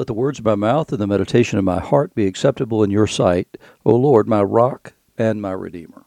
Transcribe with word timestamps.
Let 0.00 0.06
the 0.06 0.14
words 0.14 0.38
of 0.38 0.46
my 0.46 0.54
mouth 0.54 0.92
and 0.92 0.98
the 0.98 1.06
meditation 1.06 1.58
of 1.58 1.64
my 1.66 1.78
heart 1.78 2.14
be 2.14 2.26
acceptable 2.26 2.82
in 2.82 2.90
your 2.90 3.06
sight, 3.06 3.58
O 3.84 3.94
Lord, 3.94 4.26
my 4.26 4.42
rock 4.42 4.94
and 5.18 5.42
my 5.42 5.52
redeemer. 5.52 6.06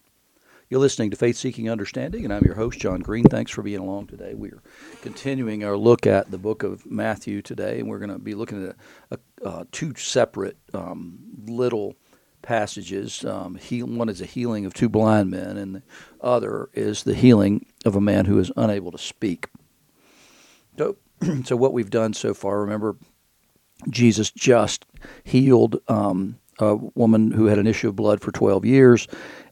You're 0.67 0.79
listening 0.79 1.11
to 1.11 1.15
Faith 1.15 1.37
Seeking 1.37 1.69
Understanding, 1.69 2.23
and 2.23 2.33
I'm 2.33 2.43
your 2.43 2.55
host, 2.55 2.79
John 2.79 3.01
Green. 3.01 3.25
Thanks 3.25 3.51
for 3.51 3.61
being 3.61 3.81
along 3.81 4.07
today. 4.07 4.33
We 4.33 4.49
are 4.49 4.63
continuing 5.03 5.63
our 5.63 5.77
look 5.77 6.07
at 6.07 6.31
the 6.31 6.39
book 6.39 6.63
of 6.63 6.87
Matthew 6.87 7.43
today, 7.43 7.81
and 7.81 7.87
we're 7.87 7.99
going 7.99 8.09
to 8.09 8.17
be 8.17 8.33
looking 8.33 8.65
at 8.65 8.75
a, 9.11 9.19
a, 9.43 9.47
uh, 9.47 9.63
two 9.71 9.93
separate 9.93 10.57
um, 10.73 11.19
little 11.45 11.93
passages. 12.41 13.23
Um, 13.23 13.59
he, 13.61 13.83
one 13.83 14.09
is 14.09 14.21
a 14.21 14.25
healing 14.25 14.65
of 14.65 14.73
two 14.73 14.89
blind 14.89 15.29
men, 15.29 15.55
and 15.55 15.75
the 15.75 15.83
other 16.19 16.71
is 16.73 17.03
the 17.03 17.13
healing 17.13 17.67
of 17.85 17.95
a 17.95 18.01
man 18.01 18.25
who 18.25 18.39
is 18.39 18.51
unable 18.57 18.89
to 18.89 18.97
speak. 18.97 19.49
So, 20.79 20.97
so 21.43 21.55
what 21.55 21.73
we've 21.73 21.91
done 21.91 22.15
so 22.15 22.33
far, 22.33 22.59
remember, 22.59 22.95
Jesus 23.89 24.31
just 24.31 24.85
healed 25.23 25.79
um, 25.87 26.39
a 26.59 26.75
woman 26.75 27.31
who 27.31 27.45
had 27.45 27.59
an 27.59 27.67
issue 27.67 27.89
of 27.89 27.95
blood 27.95 28.21
for 28.21 28.31
12 28.31 28.65
years, 28.65 29.07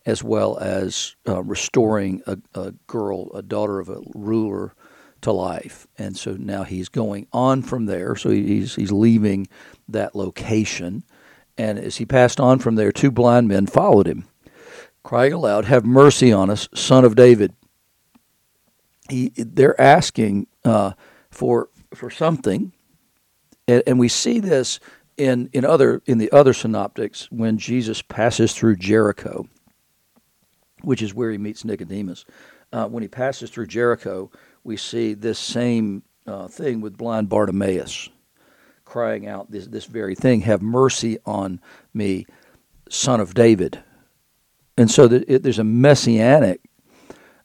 as 0.06 0.24
well 0.24 0.58
as 0.58 1.16
uh, 1.28 1.44
restoring 1.44 2.22
a, 2.28 2.38
a, 2.56 2.72
girl, 2.88 3.32
a 3.34 3.42
daughter 3.42 3.80
of 3.80 3.90
a 3.90 4.02
ruler, 4.14 4.74
to 5.22 5.32
life. 5.32 5.88
And 5.98 6.18
so 6.18 6.34
now 6.34 6.64
he's 6.64 6.90
going 6.90 7.28
on 7.32 7.62
from 7.62 7.86
there. 7.86 8.16
So 8.16 8.30
he's 8.30 8.76
he's 8.76 8.92
leaving 8.92 9.48
that 9.88 10.16
location. 10.16 11.04
And 11.58 11.78
as 11.78 11.98
he 11.98 12.06
passed 12.06 12.40
on 12.40 12.60
from 12.60 12.76
there, 12.76 12.92
two 12.92 13.12
blind 13.12 13.48
men 13.48 13.68
followed 13.68 14.08
him, 14.08 14.26
crying 15.04 15.34
aloud, 15.34 15.66
"Have 15.66 15.86
mercy 15.86 16.32
on 16.32 16.50
us, 16.50 16.68
Son 16.74 17.06
of 17.06 17.16
David." 17.16 17.54
He, 19.10 19.32
they're 19.36 19.80
asking 19.80 20.48
uh, 20.66 20.94
for 21.30 21.70
for 21.94 22.10
something, 22.10 22.74
and, 23.72 23.84
and 23.88 24.00
we 24.00 24.08
see 24.08 24.40
this 24.40 24.80
in 25.18 25.50
in 25.54 25.66
other 25.66 26.02
in 26.06 26.18
the 26.18 26.32
other 26.32 26.54
synoptics 26.54 27.32
when 27.32 27.58
Jesus 27.58 28.02
passes 28.02 28.54
through 28.54 28.76
Jericho, 28.76 29.48
which 30.82 31.02
is 31.02 31.14
where 31.14 31.32
he 31.32 31.38
meets 31.38 31.64
Nicodemus. 31.64 32.26
Uh, 32.74 32.88
when 32.88 33.04
he 33.04 33.10
passes 33.10 33.50
through 33.50 33.68
Jericho, 33.68 34.32
we 34.64 34.78
see 34.78 35.14
this 35.14 35.38
same 35.38 36.04
uh, 36.26 36.48
thing 36.48 36.82
with 36.82 36.98
blind 36.98 37.30
Bartimaeus 37.30 38.10
crying 38.92 39.26
out 39.26 39.50
this, 39.50 39.68
this 39.68 39.86
very 39.86 40.16
thing 40.16 40.42
Have 40.42 40.62
mercy 40.62 41.18
on 41.26 41.62
me, 41.94 42.26
son 42.90 43.22
of 43.22 43.34
David. 43.34 43.82
And 44.78 44.92
so 44.92 45.08
that 45.08 45.24
it, 45.30 45.44
there's 45.44 45.60
a 45.60 45.64
messianic 45.64 46.60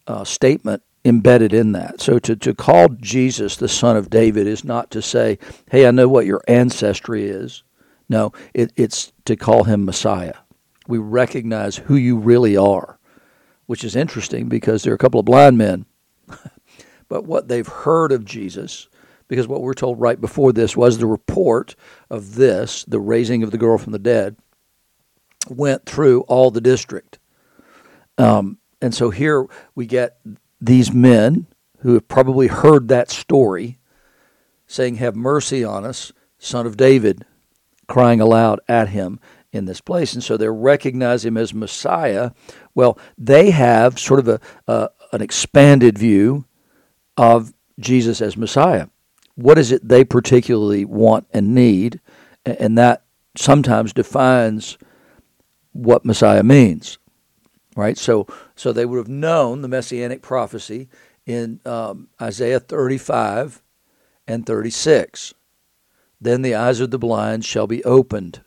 uh, 0.09 0.25
statement 0.25 0.83
embedded 1.07 1.53
in 1.53 1.73
that. 1.73 2.01
So 2.01 2.19
to, 2.19 2.35
to 2.37 2.53
call 2.53 2.89
Jesus 2.89 3.57
the 3.57 3.69
son 3.69 3.97
of 3.97 4.11
David 4.11 4.47
is 4.47 4.65
not 4.65 4.91
to 4.91 5.01
say, 5.01 5.39
hey, 5.71 5.87
I 5.87 5.93
know 5.93 6.09
what 6.09 6.27
your 6.27 6.43
ancestry 6.49 7.25
is. 7.25 7.62
No, 8.09 8.33
it, 8.53 8.73
it's 8.77 9.12
to 9.25 9.37
call 9.37 9.65
him 9.65 9.84
Messiah. 9.84 10.34
We 10.89 10.99
recognize 10.99 11.77
who 11.77 11.95
you 11.95 12.17
really 12.17 12.57
are, 12.57 12.99
which 13.67 13.84
is 13.84 13.95
interesting 13.95 14.49
because 14.49 14.83
there 14.83 14.93
are 14.93 14.97
a 14.97 14.99
couple 14.99 15.21
of 15.21 15.27
blind 15.27 15.57
men, 15.59 15.87
but 17.09 17.25
what 17.25 17.47
they've 17.47 17.67
heard 17.67 18.11
of 18.11 18.25
Jesus, 18.25 18.89
because 19.29 19.47
what 19.47 19.62
we're 19.62 19.75
told 19.75 20.01
right 20.01 20.21
before 20.21 20.53
this 20.53 20.77
was 20.77 20.99
the 20.99 21.07
report 21.07 21.77
of 22.11 22.34
this, 22.34 22.84
the 22.84 23.01
raising 23.01 23.45
of 23.45 23.53
the 23.53 23.59
girl 23.59 23.79
from 23.79 23.93
the 23.93 23.99
dead, 23.99 24.37
went 25.49 25.87
through 25.87 26.23
all 26.23 26.51
the 26.51 26.61
district. 26.61 27.21
Um, 28.19 28.59
and 28.81 28.95
so 28.95 29.11
here 29.11 29.47
we 29.75 29.87
get 29.87 30.19
these 30.61 30.93
men 30.93 31.47
who 31.81 31.95
have 31.95 32.09
probably 32.09 32.49
heard 32.49 32.89
that 32.89 33.11
story 33.11 33.79
saying, 34.67 34.97
Have 34.97 35.17
mercy 35.17 35.65
on 35.65 35.85
us, 35.85 36.12
son 36.39 36.67
of 36.67 36.77
David, 36.77 37.25
crying 37.87 38.21
aloud 38.21 38.61
at 38.69 38.89
him 38.89 39.21
in 39.53 39.65
this 39.65 39.81
place. 39.81 40.15
And 40.15 40.23
so 40.23 40.37
they 40.37 40.49
recognize 40.49 41.25
him 41.25 41.37
as 41.37 41.55
Messiah. 41.55 42.33
Well, 42.75 42.99
they 43.17 43.51
have 43.51 43.99
sort 43.99 44.21
of 44.27 44.41
a, 44.67 44.91
an 45.12 45.22
expanded 45.22 45.99
view 45.99 46.44
of 47.17 47.53
Jesus 47.78 48.21
as 48.21 48.37
Messiah. 48.37 48.88
What 49.34 49.59
is 49.59 49.73
it 49.73 49.87
they 49.87 50.05
particularly 50.05 50.84
want 50.84 51.27
and 51.33 51.55
need? 51.55 52.00
And 52.44 52.77
that 52.78 53.05
sometimes 53.37 53.93
defines 53.93 54.78
what 55.73 56.05
Messiah 56.05 56.43
means 56.43 56.99
right? 57.76 57.97
So, 57.97 58.26
so 58.56 58.72
they 58.72 58.87
would 58.87 58.97
have 58.97 59.09
known 59.09 59.62
the 59.62 59.69
messianic 59.69 60.22
prophecy 60.22 60.88
in 61.26 61.60
um, 61.64 62.09
Isaiah 62.20 62.59
35 62.59 63.62
and 64.26 64.44
36. 64.44 65.34
Then 66.20 66.42
the 66.42 66.54
eyes 66.54 66.81
of 66.81 66.91
the 66.91 66.98
blind 66.98 67.44
shall 67.44 67.66
be 67.66 67.84
opened. 67.84 68.41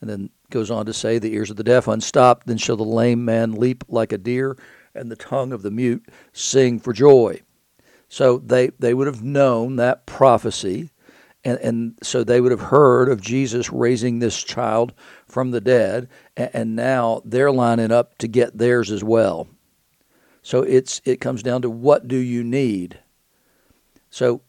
And 0.00 0.10
then 0.10 0.30
goes 0.50 0.70
on 0.70 0.86
to 0.86 0.92
say, 0.92 1.18
the 1.18 1.34
ears 1.34 1.50
of 1.50 1.56
the 1.56 1.64
deaf 1.64 1.86
unstopped. 1.86 2.46
Then 2.46 2.58
shall 2.58 2.76
the 2.76 2.84
lame 2.84 3.24
man 3.24 3.52
leap 3.52 3.84
like 3.88 4.12
a 4.12 4.18
deer, 4.18 4.56
and 4.94 5.10
the 5.10 5.16
tongue 5.16 5.52
of 5.52 5.62
the 5.62 5.70
mute 5.70 6.08
sing 6.32 6.78
for 6.78 6.92
joy. 6.92 7.42
So 8.08 8.38
they, 8.38 8.68
they 8.78 8.94
would 8.94 9.06
have 9.06 9.22
known 9.22 9.76
that 9.76 10.06
prophecy 10.06 10.90
and, 11.44 11.58
and 11.58 11.98
so 12.02 12.24
they 12.24 12.40
would 12.40 12.52
have 12.52 12.60
heard 12.60 13.08
of 13.08 13.20
Jesus 13.20 13.70
raising 13.70 14.18
this 14.18 14.42
child 14.42 14.94
from 15.26 15.50
the 15.50 15.60
dead, 15.60 16.08
and, 16.36 16.50
and 16.54 16.76
now 16.76 17.20
they're 17.24 17.52
lining 17.52 17.92
up 17.92 18.16
to 18.18 18.28
get 18.28 18.56
theirs 18.56 18.90
as 18.90 19.04
well. 19.04 19.48
So 20.42 20.62
it's 20.62 21.00
it 21.04 21.20
comes 21.20 21.42
down 21.42 21.62
to 21.62 21.70
what 21.70 22.08
do 22.08 22.16
you 22.16 22.44
need? 22.44 22.98
So 24.10 24.42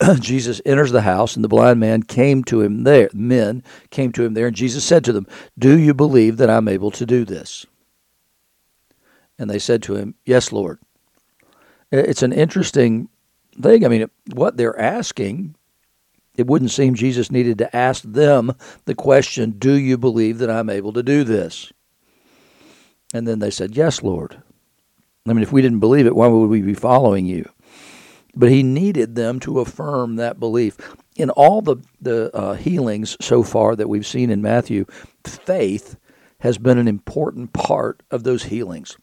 Jesus 0.20 0.60
enters 0.64 0.92
the 0.92 1.02
house, 1.02 1.34
and 1.34 1.44
the 1.44 1.48
blind 1.48 1.80
man 1.80 2.02
came 2.02 2.44
to 2.44 2.60
him 2.62 2.84
there. 2.84 3.10
Men 3.12 3.62
came 3.90 4.12
to 4.12 4.24
him 4.24 4.34
there, 4.34 4.46
and 4.46 4.56
Jesus 4.56 4.84
said 4.84 5.04
to 5.04 5.12
them, 5.12 5.26
Do 5.58 5.78
you 5.78 5.94
believe 5.94 6.36
that 6.36 6.50
I'm 6.50 6.68
able 6.68 6.90
to 6.92 7.04
do 7.06 7.24
this? 7.24 7.66
And 9.38 9.48
they 9.48 9.58
said 9.58 9.82
to 9.84 9.96
him, 9.96 10.14
Yes, 10.24 10.52
Lord. 10.52 10.78
It's 11.90 12.22
an 12.22 12.32
interesting 12.32 13.08
thing. 13.60 13.84
I 13.84 13.88
mean, 13.88 14.10
what 14.34 14.56
they're 14.56 14.78
asking 14.78 15.54
it 16.38 16.46
wouldn't 16.46 16.70
seem 16.70 16.94
Jesus 16.94 17.32
needed 17.32 17.58
to 17.58 17.76
ask 17.76 18.04
them 18.04 18.54
the 18.84 18.94
question, 18.94 19.56
Do 19.58 19.72
you 19.72 19.98
believe 19.98 20.38
that 20.38 20.48
I'm 20.48 20.70
able 20.70 20.92
to 20.92 21.02
do 21.02 21.24
this? 21.24 21.72
And 23.12 23.26
then 23.26 23.40
they 23.40 23.50
said, 23.50 23.76
Yes, 23.76 24.02
Lord. 24.02 24.40
I 25.26 25.32
mean, 25.32 25.42
if 25.42 25.52
we 25.52 25.60
didn't 25.60 25.80
believe 25.80 26.06
it, 26.06 26.14
why 26.14 26.28
would 26.28 26.46
we 26.46 26.62
be 26.62 26.74
following 26.74 27.26
you? 27.26 27.50
But 28.36 28.50
he 28.50 28.62
needed 28.62 29.16
them 29.16 29.40
to 29.40 29.58
affirm 29.58 30.16
that 30.16 30.38
belief. 30.38 30.76
In 31.16 31.28
all 31.30 31.60
the, 31.60 31.76
the 32.00 32.34
uh, 32.34 32.54
healings 32.54 33.16
so 33.20 33.42
far 33.42 33.74
that 33.74 33.88
we've 33.88 34.06
seen 34.06 34.30
in 34.30 34.40
Matthew, 34.40 34.86
faith 35.24 35.96
has 36.40 36.56
been 36.56 36.78
an 36.78 36.86
important 36.86 37.52
part 37.52 38.02
of 38.10 38.22
those 38.22 38.44
healings 38.44 38.96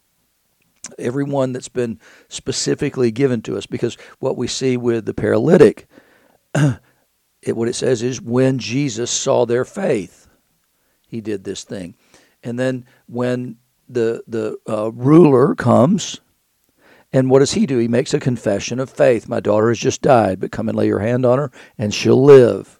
everyone 1.00 1.52
that's 1.52 1.68
been 1.68 2.00
specifically 2.30 3.10
given 3.10 3.42
to 3.42 3.58
us 3.58 3.66
because 3.66 3.98
what 4.20 4.38
we 4.38 4.48
see 4.48 4.78
with 4.78 5.06
the 5.06 5.16
paralytic 5.16 5.88
it, 7.46 7.56
what 7.56 7.70
it 7.70 7.76
says 7.76 8.04
is 8.04 8.22
when 8.22 8.60
Jesus 8.60 9.12
saw 9.12 9.46
their 9.46 9.64
faith, 9.64 10.28
he 11.08 11.22
did 11.22 11.44
this 11.44 11.64
thing. 11.64 11.96
And 12.44 12.60
then 12.60 12.86
when 13.08 13.58
the 13.88 14.24
the 14.28 14.58
uh, 14.68 14.92
ruler 14.92 15.56
comes, 15.56 16.20
and 17.14 17.30
what 17.30 17.40
does 17.40 17.54
he 17.54 17.66
do? 17.66 17.78
He 17.78 17.88
makes 17.88 18.14
a 18.14 18.20
confession 18.20 18.80
of 18.80 18.90
faith. 18.90 19.30
My 19.30 19.40
daughter 19.40 19.70
has 19.70 19.80
just 19.80 20.02
died, 20.02 20.40
but 20.40 20.52
come 20.52 20.68
and 20.68 20.78
lay 20.78 20.88
your 20.88 21.00
hand 21.00 21.26
on 21.26 21.38
her, 21.38 21.52
and 21.78 21.94
she'll 21.94 22.22
live. 22.22 22.80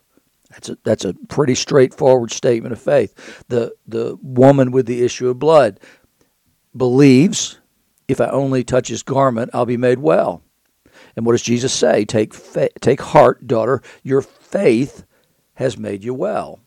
That's 0.50 0.70
a 0.70 0.78
that's 0.84 1.06
a 1.06 1.14
pretty 1.30 1.56
straightforward 1.56 2.32
statement 2.32 2.74
of 2.74 2.82
faith. 2.82 3.44
The 3.48 3.76
the 3.88 4.18
woman 4.22 4.72
with 4.72 4.88
the 4.88 5.04
issue 5.04 5.30
of 5.30 5.40
blood 5.40 5.80
believes, 6.76 7.60
if 8.08 8.20
I 8.20 8.28
only 8.30 8.64
touch 8.64 8.88
his 8.88 9.04
garment, 9.04 9.52
I'll 9.54 9.66
be 9.66 9.78
made 9.78 10.00
well. 10.00 10.42
And 11.16 11.26
what 11.26 11.34
does 11.34 11.42
Jesus 11.42 11.74
say? 11.74 12.06
Take 12.06 12.34
fa- 12.34 12.70
take 12.82 13.02
heart, 13.02 13.48
daughter. 13.48 13.82
Your 14.04 14.22
faith 14.22 15.06
has 15.56 15.78
made 15.78 16.04
you 16.04 16.14
well. 16.14 16.60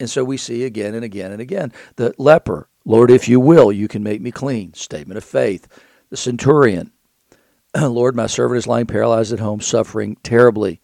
And 0.00 0.08
so 0.08 0.24
we 0.24 0.36
see 0.36 0.64
again 0.64 0.94
and 0.94 1.04
again 1.04 1.32
and 1.32 1.40
again 1.40 1.72
the 1.96 2.14
leper, 2.18 2.68
Lord, 2.84 3.10
if 3.10 3.28
you 3.28 3.40
will, 3.40 3.70
you 3.72 3.88
can 3.88 4.02
make 4.02 4.20
me 4.20 4.30
clean. 4.30 4.74
Statement 4.74 5.18
of 5.18 5.24
faith. 5.24 5.68
The 6.10 6.16
centurion, 6.16 6.92
Lord, 7.76 8.16
my 8.16 8.26
servant 8.26 8.58
is 8.58 8.66
lying 8.66 8.86
paralyzed 8.86 9.32
at 9.32 9.40
home, 9.40 9.60
suffering 9.60 10.16
terribly. 10.22 10.80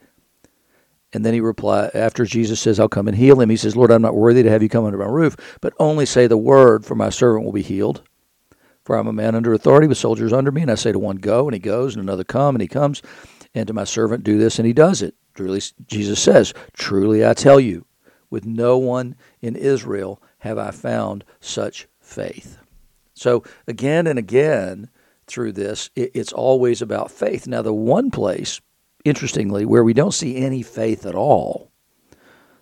And 1.15 1.25
then 1.25 1.33
he 1.33 1.41
replied, 1.41 1.93
after 1.95 2.25
Jesus 2.25 2.61
says, 2.61 2.81
I'll 2.81 2.89
come 2.89 3.07
and 3.07 3.17
heal 3.17 3.41
him, 3.41 3.49
he 3.49 3.57
says, 3.57 3.77
Lord, 3.77 3.93
I'm 3.93 4.03
not 4.03 4.17
worthy 4.17 4.43
to 4.43 4.51
have 4.51 4.65
you 4.65 4.69
come 4.69 4.85
under 4.85 4.99
my 4.99 5.07
roof, 5.07 5.37
but 5.61 5.73
only 5.79 6.07
say 6.07 6.27
the 6.27 6.37
word, 6.37 6.85
for 6.85 6.97
my 6.97 7.09
servant 7.09 7.45
will 7.45 7.53
be 7.53 7.63
healed. 7.63 8.03
For 8.85 8.97
I'm 8.97 9.07
a 9.07 9.13
man 9.13 9.35
under 9.35 9.55
authority 9.55 9.87
with 9.87 9.97
soldiers 9.99 10.33
under 10.33 10.53
me, 10.53 10.63
and 10.63 10.71
I 10.71 10.75
say 10.75 10.93
to 10.93 10.99
one, 10.99 11.17
Go, 11.17 11.47
and 11.47 11.55
he 11.55 11.59
goes, 11.59 11.95
and 11.95 12.03
another, 12.03 12.25
Come, 12.25 12.55
and 12.55 12.63
he 12.63 12.69
comes, 12.69 13.03
and 13.55 13.67
to 13.67 13.73
my 13.73 13.85
servant, 13.85 14.25
Do 14.25 14.39
this, 14.39 14.59
and 14.59 14.67
he 14.67 14.75
does 14.75 15.01
it. 15.01 15.15
Truly, 15.35 15.63
Jesus 15.87 16.21
says, 16.21 16.53
Truly 16.75 17.25
I 17.25 17.35
tell 17.35 17.59
you, 17.59 17.87
with 18.31 18.45
no 18.45 18.77
one 18.77 19.17
in 19.41 19.57
Israel 19.57 20.21
have 20.39 20.59
I 20.59 20.71
found 20.71 21.25
such 21.41 21.89
faith. 22.01 22.59
So, 23.15 23.43
again 23.67 24.07
and 24.07 24.19
again 24.19 24.91
through 25.27 25.53
this, 25.53 25.89
it's 25.97 26.33
always 26.33 26.83
about 26.83 27.11
faith. 27.11 27.47
Now, 27.47 27.63
the 27.63 27.73
one 27.73 28.11
place, 28.11 28.61
interestingly, 29.05 29.65
where 29.65 29.85
we 29.85 29.95
don't 29.95 30.13
see 30.13 30.37
any 30.37 30.63
faith 30.63 31.07
at 31.07 31.15
all 31.15 31.71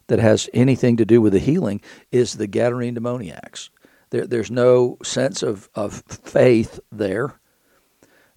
that 0.06 0.20
has 0.20 0.48
anything 0.54 0.96
to 0.98 1.04
do 1.04 1.20
with 1.20 1.32
the 1.32 1.38
healing 1.38 1.80
is 2.12 2.34
the 2.34 2.46
Gadarene 2.46 2.94
demoniacs. 2.94 3.70
There, 4.12 4.26
there's 4.26 4.50
no 4.50 4.98
sense 5.02 5.42
of, 5.42 5.70
of 5.74 6.02
faith 6.06 6.78
there, 6.92 7.40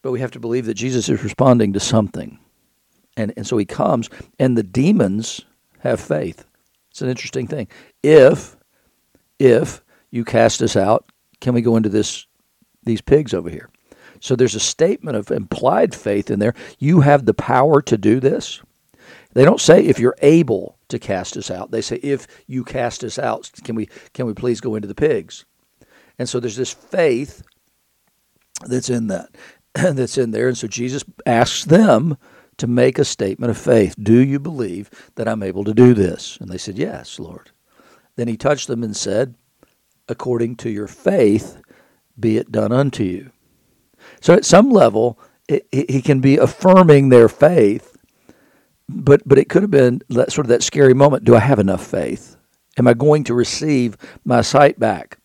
but 0.02 0.14
we 0.14 0.22
have 0.22 0.32
to 0.32 0.40
believe 0.40 0.68
that 0.68 0.76
Jesus 0.76 1.10
is 1.10 1.22
responding 1.22 1.74
to 1.74 1.82
something. 1.82 2.40
And, 3.18 3.34
and 3.36 3.46
so 3.46 3.58
he 3.58 3.66
comes, 3.66 4.10
and 4.40 4.58
the 4.58 4.64
demons 4.64 5.42
have 5.80 6.00
faith. 6.00 6.46
It's 6.92 7.02
an 7.02 7.10
interesting 7.10 7.46
thing. 7.48 7.68
If 8.02 8.56
if 9.38 9.84
you 10.12 10.24
cast 10.24 10.62
us 10.62 10.78
out, 10.78 11.12
can 11.42 11.54
we 11.54 11.62
go 11.62 11.76
into 11.76 11.90
this 11.90 12.26
these 12.84 13.02
pigs 13.02 13.34
over 13.34 13.50
here? 13.50 13.70
So 14.22 14.38
there's 14.38 14.56
a 14.56 14.62
statement 14.62 15.18
of 15.18 15.30
implied 15.30 15.94
faith 15.94 16.32
in 16.32 16.40
there. 16.40 16.54
You 16.80 17.02
have 17.02 17.26
the 17.26 17.34
power 17.34 17.82
to 17.82 17.98
do 17.98 18.22
this. 18.22 18.62
They 19.34 19.44
don't 19.44 19.60
say 19.60 19.84
if 19.84 20.00
you're 20.00 20.16
able 20.22 20.78
to 20.88 21.00
cast 21.00 21.36
us 21.36 21.52
out. 21.52 21.72
They 21.72 21.82
say 21.82 21.98
if 21.98 22.28
you 22.48 22.64
cast 22.64 23.04
us 23.04 23.20
out, 23.20 23.52
can 23.66 23.76
we 23.76 23.90
can 24.14 24.26
we 24.26 24.34
please 24.34 24.62
go 24.62 24.76
into 24.76 24.88
the 24.88 24.96
pigs? 24.96 25.44
And 26.18 26.28
so 26.30 26.40
there's 26.40 26.56
this 26.56 26.74
faith 26.74 27.44
that's 28.66 28.90
in 28.90 29.08
that 29.08 29.30
that's 29.74 30.18
in 30.18 30.32
there. 30.32 30.48
And 30.48 30.58
so 30.58 30.68
Jesus 30.68 31.04
asks 31.26 31.66
them 31.66 32.18
to 32.58 32.68
make 32.68 32.98
a 32.98 33.06
statement 33.06 33.52
of 33.52 33.58
faith. 33.58 33.96
Do 34.02 34.18
you 34.18 34.40
believe 34.40 34.90
that 35.16 35.28
I'm 35.28 35.44
able 35.44 35.64
to 35.66 35.74
do 35.74 35.94
this? 35.94 36.38
And 36.40 36.50
they 36.50 36.58
said, 36.58 36.78
Yes, 36.78 37.20
Lord. 37.20 37.52
Then 38.16 38.28
he 38.28 38.38
touched 38.38 38.68
them 38.68 38.84
and 38.84 38.96
said, 38.96 39.36
According 40.08 40.56
to 40.58 40.70
your 40.70 40.88
faith, 40.88 41.62
be 42.18 42.38
it 42.38 42.52
done 42.52 42.72
unto 42.72 43.04
you. 43.04 43.32
So 44.22 44.34
at 44.34 44.46
some 44.46 44.70
level, 44.70 45.20
he 45.48 46.02
can 46.02 46.22
be 46.22 46.38
affirming 46.38 47.10
their 47.10 47.30
faith, 47.30 47.98
but 48.88 49.22
but 49.28 49.38
it 49.38 49.50
could 49.50 49.64
have 49.64 49.72
been 49.72 50.02
that 50.10 50.32
sort 50.32 50.46
of 50.46 50.50
that 50.50 50.64
scary 50.64 50.94
moment. 50.94 51.24
Do 51.24 51.36
I 51.36 51.40
have 51.40 51.60
enough 51.60 51.86
faith? 51.86 52.38
Am 52.78 52.88
I 52.88 52.94
going 52.94 53.24
to 53.26 53.34
receive 53.34 53.98
my 54.24 54.42
sight 54.42 54.80
back? 54.80 55.20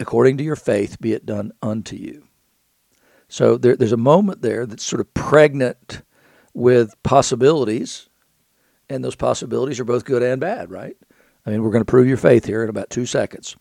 According 0.00 0.38
to 0.38 0.44
your 0.44 0.56
faith, 0.56 1.00
be 1.00 1.12
it 1.12 1.26
done 1.26 1.52
unto 1.62 1.94
you. 1.94 2.24
So 3.28 3.56
there, 3.56 3.76
there's 3.76 3.92
a 3.92 3.98
moment 3.98 4.42
there 4.42 4.66
that's 4.66 4.82
sort 4.82 5.00
of 5.00 5.12
pregnant 5.14 6.02
with 6.52 7.00
possibilities, 7.02 8.08
and 8.88 9.04
those 9.04 9.14
possibilities 9.14 9.78
are 9.78 9.84
both 9.84 10.04
good 10.04 10.22
and 10.22 10.40
bad, 10.40 10.70
right? 10.70 10.96
I 11.46 11.50
mean, 11.50 11.62
we're 11.62 11.70
going 11.70 11.84
to 11.84 11.90
prove 11.90 12.08
your 12.08 12.16
faith 12.16 12.44
here 12.44 12.62
in 12.62 12.68
about 12.68 12.90
two 12.90 13.06
seconds. 13.06 13.56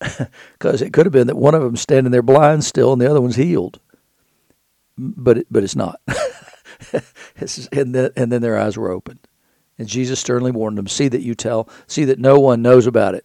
Because 0.52 0.82
it 0.82 0.92
could 0.92 1.06
have 1.06 1.12
been 1.12 1.28
that 1.28 1.36
one 1.36 1.54
of 1.54 1.62
them 1.62 1.76
standing 1.76 2.10
there 2.10 2.22
blind 2.22 2.64
still 2.64 2.92
and 2.92 3.00
the 3.00 3.10
other 3.10 3.20
one's 3.20 3.36
healed. 3.36 3.80
But 4.98 5.38
it, 5.38 5.46
but 5.50 5.62
it's 5.62 5.76
not. 5.76 6.00
it's, 7.36 7.66
and, 7.68 7.94
then, 7.94 8.10
and 8.16 8.32
then 8.32 8.42
their 8.42 8.58
eyes 8.58 8.76
were 8.76 8.90
opened. 8.90 9.20
And 9.78 9.88
Jesus 9.88 10.18
sternly 10.18 10.50
warned 10.50 10.78
them, 10.78 10.86
See 10.86 11.08
that 11.08 11.22
you 11.22 11.34
tell, 11.34 11.68
see 11.86 12.04
that 12.06 12.18
no 12.18 12.38
one 12.38 12.62
knows 12.62 12.86
about 12.86 13.14
it. 13.14 13.24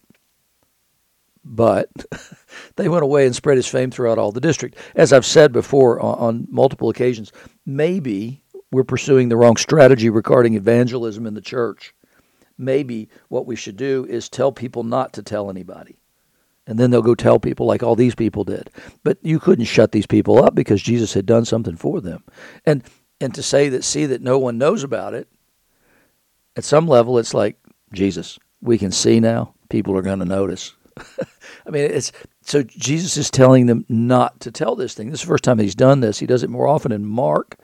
But 1.44 1.90
they 2.76 2.90
went 2.90 3.04
away 3.04 3.26
and 3.26 3.36
spread 3.36 3.58
his 3.58 3.68
fame 3.68 3.92
throughout 3.92 4.18
all 4.18 4.32
the 4.32 4.42
district. 4.42 4.78
As 4.96 5.12
I've 5.12 5.26
said 5.26 5.52
before 5.52 6.00
on, 6.00 6.18
on 6.18 6.48
multiple 6.50 6.90
occasions, 6.90 7.32
maybe 7.66 8.42
we're 8.72 8.84
pursuing 8.84 9.30
the 9.30 9.38
wrong 9.38 9.58
strategy 9.58 10.10
regarding 10.10 10.54
evangelism 10.54 11.26
in 11.26 11.34
the 11.34 11.42
church. 11.42 11.94
Maybe 12.58 13.10
what 13.28 13.46
we 13.46 13.56
should 13.56 13.76
do 13.76 14.06
is 14.08 14.30
tell 14.30 14.52
people 14.52 14.84
not 14.84 15.14
to 15.14 15.24
tell 15.24 15.50
anybody. 15.50 15.98
And 16.68 16.80
then 16.80 16.92
they'll 16.92 17.02
go 17.02 17.16
tell 17.16 17.40
people 17.40 17.66
like 17.66 17.84
all 17.84 17.96
these 17.96 18.16
people 18.16 18.44
did. 18.44 18.70
But 19.04 19.18
you 19.24 19.40
couldn't 19.40 19.66
shut 19.66 19.92
these 19.92 20.06
people 20.06 20.44
up 20.44 20.54
because 20.56 20.82
Jesus 20.82 21.14
had 21.14 21.26
done 21.26 21.44
something 21.44 21.76
for 21.76 22.00
them. 22.02 22.24
And 22.66 22.84
and 23.20 23.34
to 23.36 23.44
say 23.44 23.70
that 23.70 23.84
see 23.84 24.06
that 24.08 24.22
no 24.22 24.40
one 24.40 24.58
knows 24.58 24.84
about 24.84 25.14
it, 25.14 25.28
at 26.56 26.64
some 26.64 26.88
level 26.88 27.18
it's 27.18 27.34
like, 27.34 27.58
Jesus, 27.94 28.40
we 28.62 28.78
can 28.78 28.92
see 28.92 29.20
now, 29.20 29.54
people 29.70 29.98
are 29.98 30.02
going 30.02 30.20
to 30.20 30.26
notice. 30.26 30.74
I 31.68 31.70
mean, 31.70 31.84
it's 31.84 32.12
so 32.42 32.64
Jesus 32.64 33.18
is 33.18 33.30
telling 33.30 33.66
them 33.66 33.86
not 33.88 34.40
to 34.42 34.52
tell 34.52 34.76
this 34.76 34.94
thing. 34.94 35.10
This 35.10 35.22
is 35.22 35.26
the 35.26 35.32
first 35.32 35.44
time 35.44 35.60
he's 35.60 35.76
done 35.76 36.00
this. 36.00 36.20
He 36.20 36.26
does 36.26 36.44
it 36.44 36.50
more 36.50 36.68
often, 36.68 36.92
and 36.92 37.08
Mark 37.08 37.58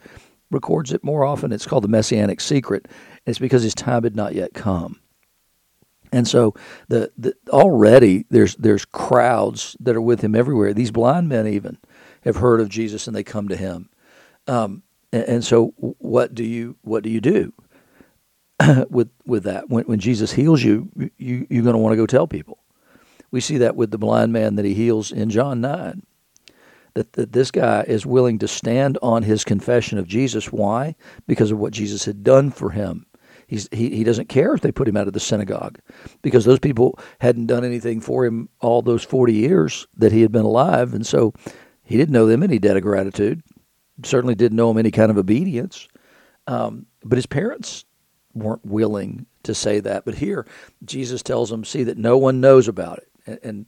records 0.52 0.94
it 0.94 1.04
more 1.04 1.24
often. 1.24 1.52
It's 1.52 1.66
called 1.66 1.84
the 1.84 1.90
Messianic 1.90 2.40
Secret. 2.40 2.88
It's 3.26 3.40
because 3.40 3.64
his 3.64 3.76
time 3.76 4.04
had 4.04 4.16
not 4.16 4.34
yet 4.34 4.54
come. 4.54 5.00
And 6.12 6.28
so 6.28 6.54
the, 6.88 7.12
the 7.18 7.34
already 7.50 8.26
there's 8.30 8.56
there's 8.56 8.86
crowds 8.86 9.76
that 9.80 9.96
are 9.96 10.02
with 10.02 10.22
him 10.22 10.36
everywhere. 10.36 10.74
These 10.74 10.92
blind 10.92 11.28
men 11.28 11.48
even 11.48 11.78
have 12.24 12.38
heard 12.38 12.62
of 12.62 12.70
Jesus 12.70 13.08
and 13.08 13.16
they 13.16 13.24
come 13.24 13.50
to 13.50 13.58
him. 13.58 13.90
Um, 14.48 14.84
and, 15.12 15.24
and, 15.24 15.44
so 15.44 15.74
what 15.78 16.34
do 16.34 16.44
you 16.44 16.78
what 16.82 17.04
do 17.04 17.10
you 17.10 17.20
do 17.20 17.54
with 18.90 19.10
with 19.26 19.44
that 19.44 19.70
when 19.70 19.84
when 19.86 20.00
Jesus 20.00 20.32
heals 20.32 20.64
you 20.64 20.90
you 21.18 21.46
you're 21.50 21.64
going 21.64 21.74
to 21.74 21.80
want 21.80 21.92
to 21.92 21.98
go 21.98 22.06
tell 22.06 22.28
people. 22.28 22.60
We 23.32 23.42
see 23.42 23.58
that 23.58 23.76
with 23.76 23.92
the 23.92 23.98
blind 23.98 24.32
man 24.34 24.56
that 24.56 24.66
he 24.66 24.74
heals 24.74 25.12
in 25.12 25.30
John 25.30 25.62
9. 25.62 26.04
That, 26.94 27.14
that 27.14 27.34
this 27.34 27.52
guy 27.52 27.84
is 27.88 28.06
willing 28.06 28.40
to 28.40 28.48
stand 28.48 28.98
on 29.04 29.24
his 29.24 29.44
confession 29.44 30.00
of 30.00 30.08
Jesus. 30.08 30.52
Why? 30.52 30.96
Because 31.28 31.52
of 31.52 31.60
what 31.60 31.74
Jesus 31.74 32.06
had 32.06 32.24
done 32.24 32.50
for 32.50 32.72
him. 32.72 33.06
He's, 33.46 33.70
he, 33.72 33.90
he 33.96 34.04
doesn't 34.04 34.30
care 34.30 34.54
if 34.54 34.62
they 34.62 34.72
put 34.72 34.88
him 34.88 34.98
out 34.98 35.08
of 35.08 35.14
the 35.14 35.20
synagogue 35.20 35.80
because 36.22 36.44
those 36.44 36.60
people 36.60 37.00
hadn't 37.20 37.46
done 37.46 37.64
anything 37.64 38.02
for 38.02 38.26
him 38.26 38.50
all 38.60 38.82
those 38.82 39.04
40 39.04 39.34
years 39.34 39.88
that 39.96 40.12
he 40.12 40.22
had 40.22 40.32
been 40.32 40.46
alive. 40.46 40.94
And 40.94 41.06
so 41.06 41.34
he 41.84 41.96
didn't 41.96 42.14
know 42.14 42.26
them 42.26 42.44
any 42.44 42.60
debt 42.60 42.76
of 42.76 42.84
gratitude, 42.84 43.42
certainly 44.04 44.36
didn't 44.36 44.58
know 44.58 44.68
them 44.68 44.78
any 44.78 44.92
kind 44.92 45.12
of 45.12 45.18
obedience. 45.18 45.88
Um, 46.48 46.88
but 47.04 47.18
his 47.18 47.26
parents 47.26 47.86
weren't 48.34 48.66
willing 48.66 49.26
to 49.44 49.54
say 49.54 49.80
that. 49.80 50.04
But 50.04 50.16
here, 50.16 50.46
Jesus 50.84 51.24
tells 51.24 51.50
them, 51.50 51.64
see 51.64 51.84
that 51.84 51.98
no 51.98 52.18
one 52.18 52.42
knows 52.42 52.68
about 52.68 52.98
it 52.98 53.10
and 53.28 53.66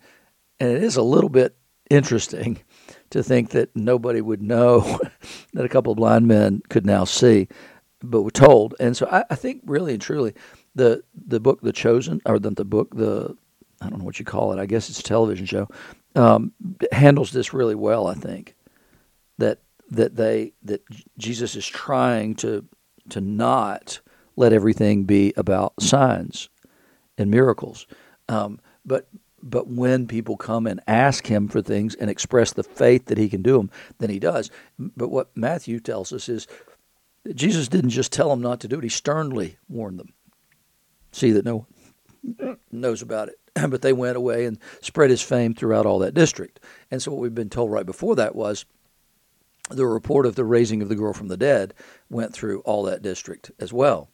and 0.59 0.71
it 0.71 0.83
is 0.83 0.95
a 0.95 1.01
little 1.01 1.29
bit 1.29 1.55
interesting 1.89 2.59
to 3.09 3.23
think 3.23 3.49
that 3.51 3.75
nobody 3.75 4.21
would 4.21 4.41
know 4.41 4.99
that 5.53 5.65
a 5.65 5.69
couple 5.69 5.91
of 5.91 5.97
blind 5.97 6.27
men 6.27 6.61
could 6.69 6.85
now 6.85 7.03
see, 7.03 7.47
but 8.01 8.21
were 8.23 8.31
told. 8.31 8.75
And 8.79 8.95
so 8.95 9.07
I, 9.11 9.23
I 9.29 9.35
think 9.35 9.61
really 9.65 9.93
and 9.93 10.01
truly, 10.01 10.33
the 10.75 11.03
the 11.13 11.39
book 11.39 11.61
The 11.61 11.73
Chosen, 11.73 12.21
or 12.25 12.39
the, 12.39 12.51
the 12.51 12.65
book 12.65 12.95
the 12.95 13.35
I 13.81 13.89
don't 13.89 13.99
know 13.99 14.05
what 14.05 14.19
you 14.19 14.25
call 14.25 14.51
it. 14.53 14.59
I 14.59 14.65
guess 14.65 14.89
it's 14.89 14.99
a 14.99 15.03
television 15.03 15.45
show. 15.45 15.67
Um, 16.15 16.53
handles 16.91 17.31
this 17.31 17.53
really 17.53 17.75
well. 17.75 18.07
I 18.07 18.13
think 18.13 18.55
that 19.37 19.59
that 19.91 20.15
they 20.15 20.53
that 20.63 20.83
Jesus 21.17 21.55
is 21.55 21.65
trying 21.67 22.35
to 22.35 22.65
to 23.09 23.21
not 23.21 23.99
let 24.35 24.53
everything 24.53 25.03
be 25.03 25.33
about 25.35 25.73
signs 25.81 26.49
and 27.17 27.29
miracles, 27.29 27.87
um, 28.29 28.59
but 28.85 29.09
but 29.41 29.67
when 29.67 30.07
people 30.07 30.37
come 30.37 30.67
and 30.67 30.81
ask 30.87 31.27
him 31.27 31.47
for 31.47 31.61
things 31.61 31.95
and 31.95 32.09
express 32.09 32.53
the 32.53 32.63
faith 32.63 33.05
that 33.05 33.17
he 33.17 33.29
can 33.29 33.41
do 33.41 33.57
them, 33.57 33.71
then 33.99 34.09
he 34.09 34.19
does. 34.19 34.51
But 34.77 35.09
what 35.09 35.35
Matthew 35.35 35.79
tells 35.79 36.13
us 36.13 36.29
is 36.29 36.47
Jesus 37.33 37.67
didn't 37.67 37.91
just 37.91 38.11
tell 38.11 38.29
them 38.29 38.41
not 38.41 38.59
to 38.61 38.67
do 38.67 38.79
it, 38.79 38.83
he 38.83 38.89
sternly 38.89 39.57
warned 39.67 39.99
them. 39.99 40.13
See 41.11 41.31
that 41.31 41.45
no 41.45 41.65
one 42.23 42.57
knows 42.71 43.01
about 43.01 43.29
it. 43.29 43.35
But 43.69 43.81
they 43.81 43.93
went 43.93 44.15
away 44.15 44.45
and 44.45 44.57
spread 44.81 45.09
his 45.09 45.21
fame 45.21 45.53
throughout 45.53 45.85
all 45.85 45.99
that 45.99 46.13
district. 46.13 46.61
And 46.91 47.01
so 47.01 47.11
what 47.11 47.19
we've 47.19 47.35
been 47.35 47.49
told 47.49 47.71
right 47.71 47.85
before 47.85 48.15
that 48.15 48.35
was 48.35 48.65
the 49.69 49.85
report 49.85 50.25
of 50.25 50.35
the 50.35 50.45
raising 50.45 50.81
of 50.81 50.89
the 50.89 50.95
girl 50.95 51.13
from 51.13 51.27
the 51.27 51.37
dead 51.37 51.73
went 52.09 52.33
through 52.33 52.61
all 52.61 52.83
that 52.83 53.01
district 53.01 53.51
as 53.59 53.73
well. 53.73 54.09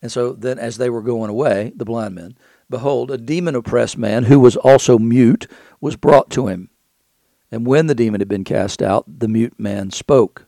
And 0.00 0.10
so 0.10 0.32
then, 0.32 0.58
as 0.58 0.78
they 0.78 0.90
were 0.90 1.00
going 1.00 1.30
away, 1.30 1.72
the 1.76 1.84
blind 1.84 2.16
men, 2.16 2.36
behold, 2.72 3.10
a 3.10 3.18
demon 3.18 3.54
oppressed 3.54 3.96
man 3.96 4.24
who 4.24 4.40
was 4.40 4.56
also 4.56 4.98
mute 4.98 5.46
was 5.80 5.94
brought 5.94 6.30
to 6.30 6.48
him. 6.48 6.70
And 7.52 7.66
when 7.66 7.86
the 7.86 7.94
demon 7.94 8.20
had 8.20 8.28
been 8.28 8.44
cast 8.44 8.82
out, 8.82 9.04
the 9.06 9.28
mute 9.28 9.60
man 9.60 9.90
spoke. 9.90 10.46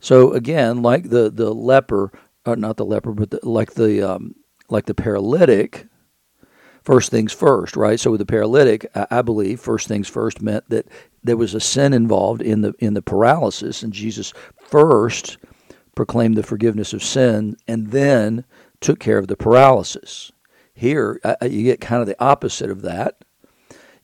So 0.00 0.32
again, 0.32 0.82
like 0.82 1.10
the, 1.10 1.30
the 1.30 1.52
leper, 1.52 2.12
or 2.46 2.56
not 2.56 2.76
the 2.76 2.84
leper, 2.84 3.12
but 3.12 3.30
the, 3.30 3.40
like 3.42 3.74
the 3.74 4.02
um, 4.02 4.36
like 4.68 4.86
the 4.86 4.94
paralytic, 4.94 5.86
first 6.82 7.10
things 7.10 7.32
first, 7.32 7.76
right? 7.76 8.00
So 8.00 8.12
with 8.12 8.20
the 8.20 8.26
paralytic, 8.26 8.86
I, 8.94 9.06
I 9.10 9.22
believe 9.22 9.60
first 9.60 9.88
things 9.88 10.08
first 10.08 10.40
meant 10.40 10.68
that 10.70 10.86
there 11.22 11.36
was 11.36 11.54
a 11.54 11.60
sin 11.60 11.92
involved 11.92 12.40
in 12.40 12.62
the 12.62 12.72
in 12.78 12.94
the 12.94 13.02
paralysis, 13.02 13.82
and 13.82 13.92
Jesus 13.92 14.32
first 14.56 15.38
proclaimed 15.96 16.36
the 16.36 16.42
forgiveness 16.42 16.92
of 16.92 17.02
sin, 17.02 17.56
and 17.66 17.88
then 17.88 18.44
took 18.80 19.00
care 19.00 19.18
of 19.18 19.26
the 19.26 19.36
paralysis. 19.36 20.32
Here, 20.74 21.20
uh, 21.24 21.36
uh, 21.42 21.46
you 21.46 21.64
get 21.64 21.80
kind 21.80 22.00
of 22.00 22.06
the 22.06 22.22
opposite 22.22 22.70
of 22.70 22.82
that. 22.82 23.24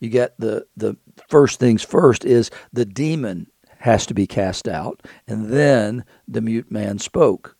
You 0.00 0.08
get 0.10 0.38
the 0.38 0.66
the 0.76 0.96
first 1.28 1.58
things 1.58 1.82
first 1.82 2.24
is 2.24 2.50
the 2.72 2.84
demon 2.84 3.48
has 3.78 4.06
to 4.06 4.14
be 4.14 4.26
cast 4.26 4.68
out, 4.68 5.02
and 5.26 5.50
then 5.50 6.04
the 6.26 6.40
mute 6.40 6.70
man 6.70 6.98
spoke. 6.98 7.56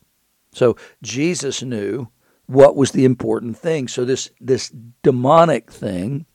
So 0.52 0.76
Jesus 1.02 1.62
knew 1.62 2.08
what 2.46 2.76
was 2.76 2.92
the 2.92 3.04
important 3.04 3.56
thing. 3.58 3.88
So 3.88 4.04
this 4.04 4.30
this 4.40 4.72
demonic 5.02 5.70
thing 5.70 6.26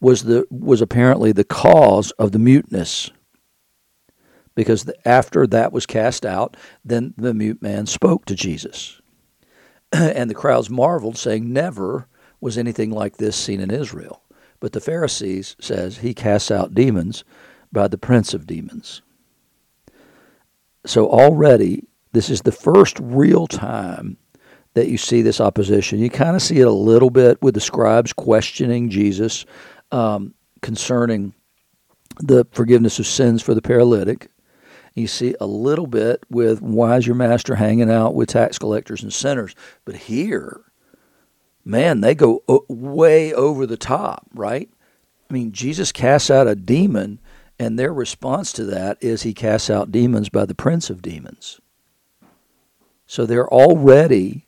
was 0.00 0.24
the 0.24 0.46
was 0.50 0.80
apparently 0.80 1.32
the 1.32 1.44
cause 1.44 2.10
of 2.12 2.32
the 2.32 2.38
muteness 2.38 3.10
because 4.58 4.90
after 5.04 5.46
that 5.46 5.72
was 5.72 5.86
cast 5.86 6.26
out, 6.26 6.56
then 6.84 7.14
the 7.16 7.32
mute 7.32 7.62
man 7.62 7.86
spoke 7.86 8.24
to 8.24 8.34
Jesus. 8.34 8.97
and 9.92 10.28
the 10.28 10.34
crowds 10.34 10.70
marveled, 10.70 11.16
saying, 11.16 11.52
Never 11.52 12.06
was 12.40 12.58
anything 12.58 12.90
like 12.90 13.16
this 13.16 13.36
seen 13.36 13.60
in 13.60 13.70
Israel. 13.70 14.22
But 14.60 14.72
the 14.72 14.80
Pharisees 14.80 15.56
says 15.60 15.98
he 15.98 16.14
casts 16.14 16.50
out 16.50 16.74
demons 16.74 17.24
by 17.72 17.88
the 17.88 17.98
prince 17.98 18.34
of 18.34 18.46
demons. 18.46 19.02
So 20.84 21.08
already 21.08 21.84
this 22.12 22.30
is 22.30 22.42
the 22.42 22.52
first 22.52 22.98
real 23.00 23.46
time 23.46 24.16
that 24.74 24.88
you 24.88 24.96
see 24.96 25.22
this 25.22 25.40
opposition. 25.40 25.98
You 25.98 26.10
kind 26.10 26.36
of 26.36 26.42
see 26.42 26.60
it 26.60 26.66
a 26.66 26.72
little 26.72 27.10
bit 27.10 27.40
with 27.42 27.54
the 27.54 27.60
scribes 27.60 28.12
questioning 28.12 28.90
Jesus 28.90 29.44
um, 29.92 30.34
concerning 30.62 31.34
the 32.20 32.46
forgiveness 32.52 32.98
of 32.98 33.06
sins 33.06 33.42
for 33.42 33.54
the 33.54 33.62
paralytic. 33.62 34.30
You 34.98 35.06
see 35.06 35.36
a 35.40 35.46
little 35.46 35.86
bit 35.86 36.24
with 36.28 36.60
why 36.60 36.96
is 36.96 37.06
your 37.06 37.14
master 37.14 37.54
hanging 37.54 37.90
out 37.90 38.14
with 38.14 38.30
tax 38.30 38.58
collectors 38.58 39.02
and 39.02 39.12
sinners? 39.12 39.54
But 39.84 39.94
here, 39.94 40.62
man, 41.64 42.00
they 42.00 42.16
go 42.16 42.42
uh, 42.48 42.58
way 42.68 43.32
over 43.32 43.64
the 43.64 43.76
top, 43.76 44.26
right? 44.34 44.68
I 45.30 45.32
mean, 45.32 45.52
Jesus 45.52 45.92
casts 45.92 46.30
out 46.30 46.48
a 46.48 46.56
demon, 46.56 47.20
and 47.60 47.78
their 47.78 47.92
response 47.92 48.52
to 48.54 48.64
that 48.64 48.98
is 49.00 49.22
he 49.22 49.34
casts 49.34 49.70
out 49.70 49.92
demons 49.92 50.30
by 50.30 50.44
the 50.44 50.54
prince 50.54 50.90
of 50.90 51.00
demons. 51.00 51.60
So 53.06 53.24
they're 53.24 53.48
already 53.48 54.47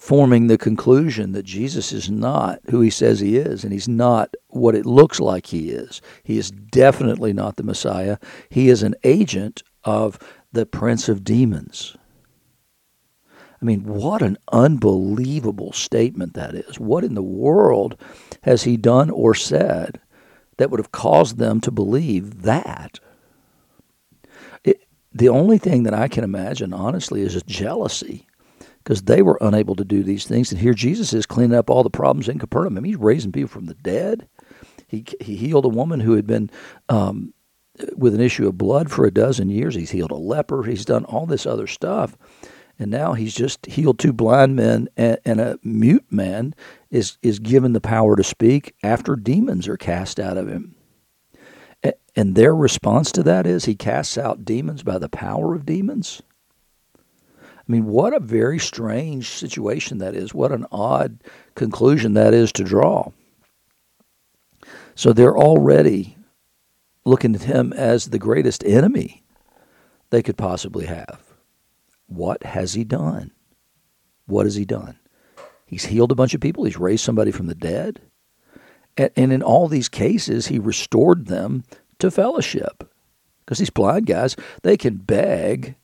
forming 0.00 0.46
the 0.46 0.56
conclusion 0.56 1.32
that 1.32 1.44
Jesus 1.44 1.92
is 1.92 2.08
not 2.08 2.58
who 2.70 2.80
he 2.80 2.88
says 2.88 3.20
he 3.20 3.36
is, 3.36 3.62
and 3.62 3.72
he's 3.72 3.86
not 3.86 4.34
what 4.48 4.74
it 4.74 4.86
looks 4.86 5.20
like 5.20 5.46
he 5.46 5.68
is. 5.70 6.00
He 6.24 6.38
is 6.38 6.50
definitely 6.50 7.34
not 7.34 7.56
the 7.56 7.62
Messiah. 7.62 8.16
He 8.48 8.70
is 8.70 8.82
an 8.82 8.94
agent 9.04 9.62
of 9.84 10.18
the 10.52 10.64
prince 10.64 11.10
of 11.10 11.22
demons. 11.22 11.98
I 13.60 13.64
mean, 13.66 13.84
what 13.84 14.22
an 14.22 14.38
unbelievable 14.50 15.74
statement 15.74 16.32
that 16.32 16.54
is. 16.54 16.80
What 16.80 17.04
in 17.04 17.12
the 17.12 17.22
world 17.22 18.00
has 18.44 18.62
he 18.62 18.78
done 18.78 19.10
or 19.10 19.34
said 19.34 20.00
that 20.56 20.70
would 20.70 20.80
have 20.80 20.92
caused 20.92 21.36
them 21.36 21.60
to 21.60 21.70
believe 21.70 22.40
that? 22.40 23.00
It, 24.64 24.80
the 25.12 25.28
only 25.28 25.58
thing 25.58 25.82
that 25.82 25.94
I 25.94 26.08
can 26.08 26.24
imagine, 26.24 26.72
honestly, 26.72 27.20
is 27.20 27.40
jealousy 27.42 28.26
because 28.90 29.02
they 29.02 29.22
were 29.22 29.38
unable 29.40 29.76
to 29.76 29.84
do 29.84 30.02
these 30.02 30.26
things. 30.26 30.50
And 30.50 30.60
here 30.60 30.74
Jesus 30.74 31.12
is 31.12 31.24
cleaning 31.24 31.56
up 31.56 31.70
all 31.70 31.84
the 31.84 31.90
problems 31.90 32.28
in 32.28 32.40
Capernaum. 32.40 32.76
I 32.76 32.80
mean, 32.80 32.92
he's 32.92 33.00
raising 33.00 33.30
people 33.30 33.48
from 33.48 33.66
the 33.66 33.74
dead. 33.74 34.26
He, 34.88 35.04
he 35.20 35.36
healed 35.36 35.64
a 35.64 35.68
woman 35.68 36.00
who 36.00 36.16
had 36.16 36.26
been 36.26 36.50
um, 36.88 37.32
with 37.96 38.16
an 38.16 38.20
issue 38.20 38.48
of 38.48 38.58
blood 38.58 38.90
for 38.90 39.06
a 39.06 39.12
dozen 39.12 39.48
years. 39.48 39.76
He's 39.76 39.92
healed 39.92 40.10
a 40.10 40.16
leper. 40.16 40.64
He's 40.64 40.84
done 40.84 41.04
all 41.04 41.24
this 41.24 41.46
other 41.46 41.68
stuff 41.68 42.16
and 42.80 42.90
now 42.90 43.12
he's 43.12 43.34
just 43.34 43.64
healed 43.66 44.00
two 44.00 44.12
blind 44.12 44.56
men 44.56 44.88
and, 44.96 45.18
and, 45.24 45.40
a 45.40 45.58
mute 45.62 46.06
man 46.10 46.54
is 46.90 47.18
is 47.22 47.38
given 47.38 47.74
the 47.74 47.80
power 47.80 48.16
to 48.16 48.24
speak 48.24 48.74
after 48.82 49.14
demons 49.16 49.68
are 49.68 49.76
cast 49.76 50.18
out 50.18 50.38
of 50.38 50.48
him 50.48 50.74
and 52.16 52.34
their 52.34 52.56
response 52.56 53.12
to 53.12 53.22
that 53.22 53.46
is 53.46 53.66
he 53.66 53.74
casts 53.74 54.16
out 54.16 54.46
demons 54.46 54.82
by 54.82 54.98
the 54.98 55.10
power 55.10 55.54
of 55.54 55.66
demons 55.66 56.22
i 57.70 57.72
mean 57.72 57.86
what 57.86 58.12
a 58.12 58.20
very 58.20 58.58
strange 58.58 59.28
situation 59.28 59.98
that 59.98 60.14
is 60.14 60.34
what 60.34 60.52
an 60.52 60.66
odd 60.72 61.22
conclusion 61.54 62.14
that 62.14 62.34
is 62.34 62.52
to 62.52 62.64
draw 62.64 63.10
so 64.94 65.12
they're 65.12 65.38
already 65.38 66.16
looking 67.04 67.34
at 67.34 67.42
him 67.42 67.72
as 67.72 68.06
the 68.06 68.18
greatest 68.18 68.64
enemy 68.64 69.22
they 70.10 70.22
could 70.22 70.36
possibly 70.36 70.86
have 70.86 71.30
what 72.10 72.42
has 72.42 72.74
he 72.74 72.82
done? 72.82 73.30
What 74.26 74.44
has 74.44 74.56
he 74.56 74.64
done? 74.64 74.98
He's 75.64 75.86
healed 75.86 76.10
a 76.10 76.16
bunch 76.16 76.34
of 76.34 76.40
people. 76.40 76.64
He's 76.64 76.76
raised 76.76 77.04
somebody 77.04 77.30
from 77.30 77.46
the 77.46 77.54
dead. 77.54 78.00
And, 78.96 79.32
in 79.32 79.42
all 79.42 79.68
these 79.68 79.88
cases, 79.88 80.48
he 80.48 80.58
restored 80.58 81.26
them 81.26 81.62
to 82.00 82.10
fellowship. 82.10 82.92
Because 83.44 83.58
these 83.58 83.70
blind 83.70 84.06
guys, 84.06 84.34
they 84.62 84.76
can 84.76 84.96
beg. 84.96 85.76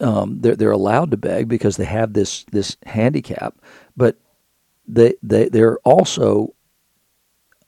Um, 0.00 0.40
they're, 0.40 0.56
they're 0.56 0.70
allowed 0.70 1.10
to 1.10 1.16
beg 1.16 1.48
because 1.48 1.76
they 1.76 1.84
have 1.84 2.12
this, 2.12 2.44
this 2.44 2.76
handicap, 2.86 3.58
but 3.96 4.16
they, 4.88 5.14
they, 5.22 5.48
they're 5.48 5.78
also 5.78 6.54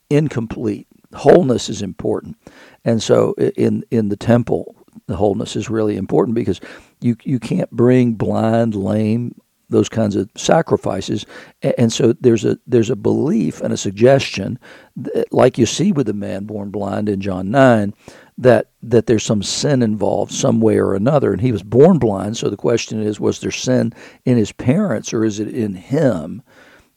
incomplete. 0.09 0.87
Wholeness 1.15 1.69
is 1.69 1.83
important. 1.83 2.37
And 2.85 3.03
so 3.03 3.35
in, 3.35 3.85
in 3.91 4.09
the 4.09 4.17
temple, 4.17 4.77
the 5.07 5.17
wholeness 5.17 5.57
is 5.57 5.71
really 5.71 5.97
important 5.97 6.35
because 6.35 6.61
you 7.01 7.17
you 7.25 7.39
can't 7.39 7.71
bring 7.71 8.15
blind, 8.15 8.75
lame, 8.75 9.35
those 9.73 9.88
kinds 9.88 10.17
of 10.17 10.31
sacrifices, 10.37 11.26
and 11.62 11.93
so 11.93 12.12
there's 12.21 12.45
a 12.45 12.59
there's 12.67 12.91
a 12.91 12.97
belief 12.97 13.61
and 13.61 13.73
a 13.73 13.76
suggestion, 13.76 14.59
that, 14.97 15.33
like 15.33 15.59
you 15.59 15.67
see 15.67 15.93
with 15.93 16.07
the 16.07 16.12
man 16.12 16.45
born 16.45 16.71
blind 16.71 17.09
in 17.09 17.21
John 17.21 17.50
nine, 17.50 17.95
that 18.38 18.71
that 18.83 19.07
there's 19.07 19.25
some 19.25 19.43
sin 19.43 19.83
involved 19.83 20.33
some 20.33 20.61
way 20.61 20.79
or 20.79 20.95
another, 20.95 21.33
and 21.33 21.41
he 21.41 21.52
was 21.52 21.62
born 21.62 21.99
blind. 21.99 22.37
So 22.37 22.50
the 22.50 22.57
question 22.57 23.02
is, 23.02 23.21
was 23.21 23.41
there 23.41 23.50
sin 23.50 23.93
in 24.25 24.37
his 24.37 24.52
parents 24.52 25.12
or 25.12 25.25
is 25.25 25.41
it 25.41 25.49
in 25.49 25.75
him? 25.75 26.43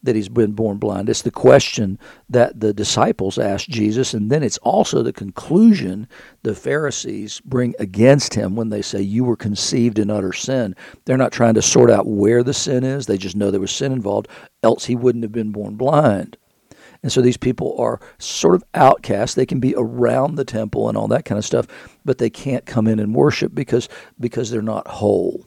That 0.06 0.16
he's 0.16 0.30
been 0.30 0.54
born 0.54 0.78
blind. 0.78 1.10
It's 1.10 1.22
the 1.22 1.32
question 1.32 2.00
that 2.30 2.60
the 2.60 2.74
disciples 2.74 3.38
asked 3.38 3.70
Jesus, 3.70 4.14
and 4.14 4.32
then 4.32 4.44
it's 4.44 4.58
also 4.60 5.04
the 5.04 5.14
conclusion 5.14 6.08
the 6.44 6.56
Pharisees 6.56 7.42
bring 7.42 7.76
against 7.80 8.34
him 8.34 8.56
when 8.56 8.70
they 8.70 8.82
say, 8.82 9.02
You 9.02 9.24
were 9.24 9.36
conceived 9.36 10.00
in 10.00 10.10
utter 10.10 10.34
sin. 10.34 10.76
They're 11.06 11.18
not 11.18 11.32
trying 11.32 11.56
to 11.56 11.62
sort 11.62 11.92
out 11.92 12.08
where 12.08 12.44
the 12.44 12.54
sin 12.54 12.84
is, 12.84 13.06
they 13.06 13.18
just 13.18 13.36
know 13.36 13.52
there 13.52 13.60
was 13.60 13.72
sin 13.72 13.92
involved, 13.92 14.28
else 14.64 14.86
he 14.86 14.96
wouldn't 14.96 15.24
have 15.24 15.32
been 15.32 15.52
born 15.52 15.76
blind. 15.76 16.38
And 17.04 17.12
so 17.12 17.22
these 17.22 17.38
people 17.38 17.76
are 17.80 18.00
sort 18.18 18.56
of 18.56 18.64
outcasts. 18.74 19.36
They 19.36 19.46
can 19.46 19.60
be 19.60 19.76
around 19.78 20.36
the 20.36 20.46
temple 20.46 20.90
and 20.90 20.98
all 20.98 21.08
that 21.10 21.24
kind 21.24 21.38
of 21.38 21.46
stuff, 21.46 21.68
but 22.04 22.18
they 22.18 22.32
can't 22.32 22.66
come 22.66 22.88
in 22.88 23.00
and 23.00 23.14
worship 23.14 23.54
because 23.54 23.90
because 24.20 24.50
they're 24.50 24.64
not 24.64 24.88
whole. 24.88 25.46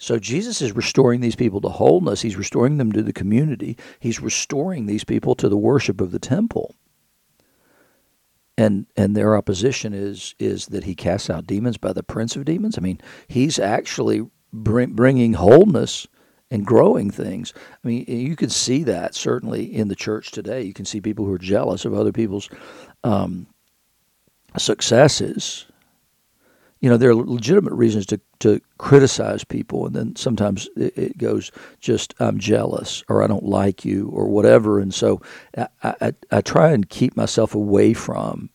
So 0.00 0.18
Jesus 0.18 0.62
is 0.62 0.74
restoring 0.74 1.20
these 1.20 1.36
people 1.36 1.60
to 1.60 1.68
wholeness. 1.68 2.22
He's 2.22 2.36
restoring 2.36 2.78
them 2.78 2.90
to 2.92 3.02
the 3.02 3.12
community. 3.12 3.76
He's 4.00 4.18
restoring 4.18 4.86
these 4.86 5.04
people 5.04 5.34
to 5.34 5.48
the 5.48 5.58
worship 5.58 6.00
of 6.00 6.10
the 6.10 6.18
temple. 6.18 6.74
And 8.56 8.86
and 8.96 9.14
their 9.14 9.36
opposition 9.36 9.92
is 9.92 10.34
is 10.38 10.66
that 10.66 10.84
he 10.84 10.94
casts 10.94 11.28
out 11.28 11.46
demons 11.46 11.76
by 11.76 11.92
the 11.92 12.02
prince 12.02 12.34
of 12.34 12.46
demons. 12.46 12.78
I 12.78 12.80
mean, 12.80 12.98
he's 13.28 13.58
actually 13.58 14.26
bring, 14.54 14.94
bringing 14.94 15.34
wholeness 15.34 16.06
and 16.50 16.66
growing 16.66 17.10
things. 17.10 17.52
I 17.56 17.86
mean, 17.86 18.06
you 18.08 18.36
can 18.36 18.48
see 18.48 18.82
that 18.84 19.14
certainly 19.14 19.64
in 19.64 19.88
the 19.88 19.94
church 19.94 20.30
today. 20.30 20.62
You 20.62 20.72
can 20.72 20.86
see 20.86 21.02
people 21.02 21.26
who 21.26 21.34
are 21.34 21.38
jealous 21.38 21.84
of 21.84 21.92
other 21.92 22.12
people's 22.12 22.48
um, 23.04 23.48
successes 24.56 25.66
you 26.80 26.88
know, 26.88 26.96
there 26.96 27.10
are 27.10 27.14
legitimate 27.14 27.74
reasons 27.74 28.06
to, 28.06 28.20
to 28.38 28.60
criticize 28.78 29.44
people, 29.44 29.86
and 29.86 29.94
then 29.94 30.16
sometimes 30.16 30.68
it, 30.76 30.96
it 30.96 31.18
goes 31.18 31.52
just, 31.78 32.14
I'm 32.18 32.38
jealous, 32.38 33.04
or 33.08 33.22
I 33.22 33.26
don't 33.26 33.44
like 33.44 33.84
you, 33.84 34.08
or 34.08 34.28
whatever. 34.28 34.80
And 34.80 34.92
so 34.94 35.20
I, 35.56 35.68
I, 35.82 36.12
I 36.30 36.40
try 36.40 36.72
and 36.72 36.88
keep 36.88 37.16
myself 37.16 37.54
away 37.54 37.92
from 37.92 38.48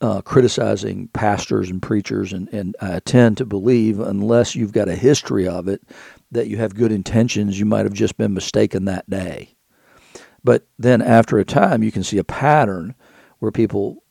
uh, 0.00 0.22
criticizing 0.22 1.08
pastors 1.08 1.68
and 1.68 1.82
preachers, 1.82 2.32
and, 2.32 2.48
and 2.54 2.74
I 2.80 3.00
tend 3.00 3.36
to 3.38 3.44
believe, 3.44 4.00
unless 4.00 4.54
you've 4.54 4.72
got 4.72 4.88
a 4.88 4.96
history 4.96 5.46
of 5.46 5.68
it, 5.68 5.82
that 6.30 6.48
you 6.48 6.56
have 6.56 6.74
good 6.74 6.92
intentions, 6.92 7.58
you 7.58 7.66
might 7.66 7.84
have 7.84 7.92
just 7.92 8.16
been 8.16 8.34
mistaken 8.34 8.86
that 8.86 9.08
day. 9.10 9.54
But 10.42 10.66
then 10.78 11.02
after 11.02 11.38
a 11.38 11.44
time, 11.44 11.82
you 11.82 11.92
can 11.92 12.02
see 12.02 12.18
a 12.18 12.24
pattern 12.24 12.94
where 13.40 13.52
people 13.52 14.02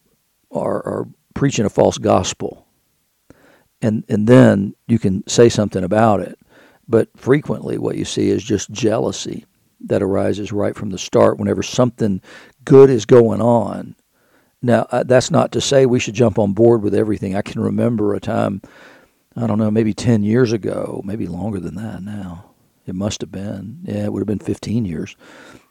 are, 0.52 0.86
are 0.86 1.08
preaching 1.34 1.66
a 1.66 1.70
false 1.70 1.98
gospel 1.98 2.65
and 3.82 4.04
and 4.10 4.28
then 4.28 4.76
you 4.88 5.00
can 5.00 5.28
say 5.28 5.50
something 5.50 5.84
about 5.84 6.22
it. 6.22 6.38
But 6.88 7.10
frequently, 7.18 7.78
what 7.78 7.98
you 7.98 8.06
see 8.06 8.30
is 8.30 8.44
just 8.44 8.72
jealousy 8.72 9.46
that 9.82 10.04
arises 10.04 10.52
right 10.52 10.76
from 10.76 10.90
the 10.90 10.98
start 10.98 11.38
whenever 11.38 11.64
something 11.64 12.22
good 12.64 12.90
is 12.90 13.06
going 13.06 13.42
on. 13.42 13.96
Now, 14.62 14.88
uh, 14.92 15.04
that's 15.04 15.30
not 15.30 15.52
to 15.52 15.62
say 15.62 15.86
we 15.86 16.00
should 16.00 16.16
jump 16.16 16.40
on 16.40 16.54
board 16.54 16.82
with 16.82 16.96
everything. 16.96 17.36
I 17.36 17.42
can 17.42 17.62
remember 17.62 18.14
a 18.14 18.20
time, 18.20 18.62
I 19.36 19.46
don't 19.46 19.60
know, 19.60 19.70
maybe 19.70 19.94
10 19.94 20.24
years 20.24 20.54
ago, 20.54 21.02
maybe 21.06 21.28
longer 21.28 21.60
than 21.60 21.76
that 21.76 22.02
now. 22.02 22.52
It 22.88 22.96
must 22.96 23.22
have 23.22 23.32
been. 23.32 23.80
Yeah, 23.84 24.06
it 24.06 24.14
would 24.14 24.22
have 24.22 24.28
been 24.28 24.40
15 24.40 24.86
years 24.86 25.16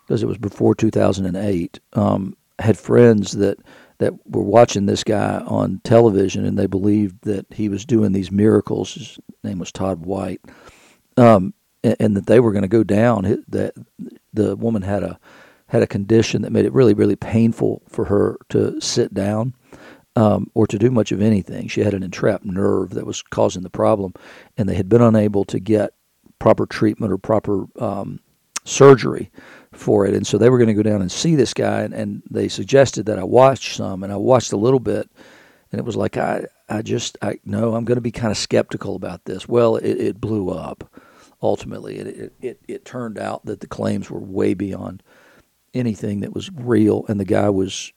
because 0.07 0.23
it 0.23 0.27
was 0.27 0.39
before 0.39 0.75
2008. 0.75 1.81
Um, 1.95 2.37
had 2.59 2.79
friends 2.79 3.33
that 3.33 3.59
that 3.99 4.13
were 4.27 4.43
watching 4.43 4.87
this 4.87 5.05
guy 5.05 5.43
on 5.47 5.81
television 5.85 6.45
and 6.45 6.59
they 6.59 6.67
believed 6.67 7.23
that 7.23 7.47
he 7.53 7.69
was 7.69 7.85
doing 7.85 8.13
these 8.13 8.31
miracles. 8.31 8.95
His 8.95 9.19
name 9.43 9.59
was 9.59 9.73
Todd 9.73 10.05
White, 10.05 10.41
um, 11.17 11.55
and, 11.83 11.97
and, 12.01 12.17
that 12.17 12.27
they 12.27 12.41
were 12.41 12.53
going 12.53 12.63
to 12.63 12.69
go 12.69 12.85
down. 12.85 13.45
That 13.49 13.75
the 14.33 14.57
woman 14.57 14.83
had 14.83 15.03
a 15.03 15.19
had 15.69 15.83
a 15.83 15.87
condition 15.87 16.43
that 16.43 16.53
made 16.53 16.65
it 16.65 16.73
really 16.73 16.95
really 16.95 17.17
painful 17.17 17.83
for 17.89 18.07
her 18.07 18.39
to 18.51 18.81
sit 18.81 19.15
down. 19.15 19.55
Um, 20.17 20.49
or 20.55 20.69
to 20.69 20.79
do 20.79 20.93
much 20.93 21.11
of 21.11 21.21
anything. 21.21 21.67
She 21.67 21.81
had 21.81 21.93
an 21.93 22.05
entrapped 22.05 22.45
nerve 22.45 22.91
that 22.91 23.05
was 23.05 23.21
causing 23.21 23.65
the 23.65 23.69
problem, 23.69 24.15
and 24.57 24.69
they 24.69 24.77
had 24.77 24.89
been 24.89 25.03
unable 25.03 25.45
to 25.47 25.59
get 25.59 25.91
proper 26.39 26.67
treatment 26.67 27.13
or 27.13 27.19
proper 27.19 27.65
um, 27.81 28.21
surgery 28.65 29.31
for 29.73 30.07
it. 30.07 30.15
And 30.15 30.27
so 30.27 30.39
they 30.39 30.51
were 30.51 30.59
going 30.59 30.69
to 30.69 30.75
go 30.75 30.83
down 30.83 31.03
and 31.03 31.11
see 31.11 31.35
this 31.35 31.55
guy, 31.55 31.83
and, 31.83 31.95
and 31.95 32.23
they 32.31 32.49
suggested 32.49 33.07
that 33.07 33.19
I 33.19 33.25
watch 33.25 33.77
some, 33.77 34.03
and 34.03 34.13
I 34.13 34.17
watched 34.17 34.53
a 34.53 34.57
little 34.57 34.81
bit, 34.81 35.11
and 35.73 35.79
it 35.79 35.85
was 35.85 35.97
like 35.97 36.17
I 36.17 36.47
I 36.69 36.83
just 36.83 37.19
I 37.21 37.39
no 37.45 37.75
I'm 37.75 37.85
going 37.85 37.97
to 37.97 38.03
be 38.03 38.13
kind 38.13 38.31
of 38.31 38.39
skeptical 38.39 38.97
about 38.97 39.25
this. 39.25 39.49
Well, 39.49 39.77
it, 39.77 39.97
it 40.01 40.21
blew 40.21 40.51
up 40.51 40.91
ultimately. 41.43 41.99
It, 41.99 42.33
it 42.41 42.61
it 42.69 42.85
turned 42.85 43.19
out 43.19 43.45
that 43.47 43.61
the 43.61 43.67
claims 43.67 44.11
were 44.11 44.21
way 44.21 44.55
beyond 44.55 45.03
anything 45.75 46.21
that 46.21 46.33
was 46.33 46.51
real, 46.53 47.05
and 47.09 47.19
the 47.19 47.25
guy 47.25 47.51
was 47.51 47.93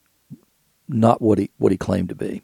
not 0.88 1.22
what 1.22 1.38
he 1.38 1.52
what 1.58 1.72
he 1.72 1.78
claimed 1.78 2.10
to 2.10 2.16
be. 2.16 2.42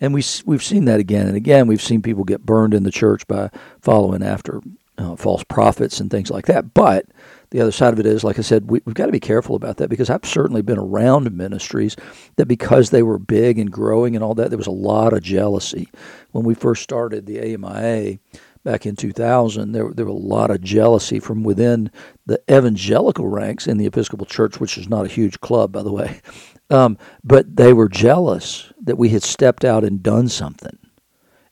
And 0.00 0.12
we 0.12 0.22
we've 0.44 0.62
seen 0.62 0.84
that 0.86 1.00
again 1.00 1.26
and 1.26 1.36
again. 1.36 1.66
We've 1.66 1.80
seen 1.80 2.02
people 2.02 2.24
get 2.24 2.44
burned 2.44 2.74
in 2.74 2.82
the 2.82 2.90
church 2.90 3.26
by 3.26 3.50
following 3.80 4.22
after 4.22 4.60
uh, 4.98 5.16
false 5.16 5.44
prophets 5.44 6.00
and 6.00 6.10
things 6.10 6.30
like 6.30 6.46
that. 6.46 6.74
But 6.74 7.06
the 7.50 7.60
other 7.60 7.72
side 7.72 7.92
of 7.92 8.00
it 8.00 8.06
is, 8.06 8.24
like 8.24 8.38
I 8.38 8.42
said, 8.42 8.70
we, 8.70 8.80
have 8.86 8.94
got 8.94 9.06
to 9.06 9.12
be 9.12 9.20
careful 9.20 9.56
about 9.56 9.76
that 9.78 9.88
because 9.88 10.10
I've 10.10 10.24
certainly 10.24 10.62
been 10.62 10.78
around 10.78 11.30
ministries 11.32 11.96
that 12.36 12.46
because 12.46 12.90
they 12.90 13.02
were 13.02 13.18
big 13.18 13.58
and 13.58 13.70
growing 13.70 14.14
and 14.14 14.24
all 14.24 14.34
that, 14.34 14.50
there 14.50 14.58
was 14.58 14.66
a 14.66 14.72
lot 14.72 15.12
of 15.12 15.22
jealousy. 15.22 15.88
When 16.32 16.44
we 16.44 16.54
first 16.54 16.82
started 16.82 17.26
the 17.26 17.38
AMIA 17.38 18.18
back 18.64 18.84
in 18.84 18.96
2000, 18.96 19.72
there, 19.72 19.90
there 19.92 20.06
was 20.06 20.14
a 20.14 20.26
lot 20.26 20.50
of 20.50 20.60
jealousy 20.60 21.20
from 21.20 21.44
within 21.44 21.90
the 22.26 22.40
evangelical 22.50 23.28
ranks 23.28 23.66
in 23.66 23.78
the 23.78 23.86
Episcopal 23.86 24.26
Church, 24.26 24.58
which 24.58 24.76
is 24.76 24.88
not 24.88 25.06
a 25.06 25.10
huge 25.10 25.40
club, 25.40 25.72
by 25.72 25.82
the 25.82 25.92
way. 25.92 26.20
Um, 26.68 26.98
but 27.22 27.54
they 27.54 27.72
were 27.72 27.88
jealous 27.88 28.72
that 28.82 28.98
we 28.98 29.10
had 29.10 29.22
stepped 29.22 29.64
out 29.64 29.84
and 29.84 30.02
done 30.02 30.28
something 30.28 30.76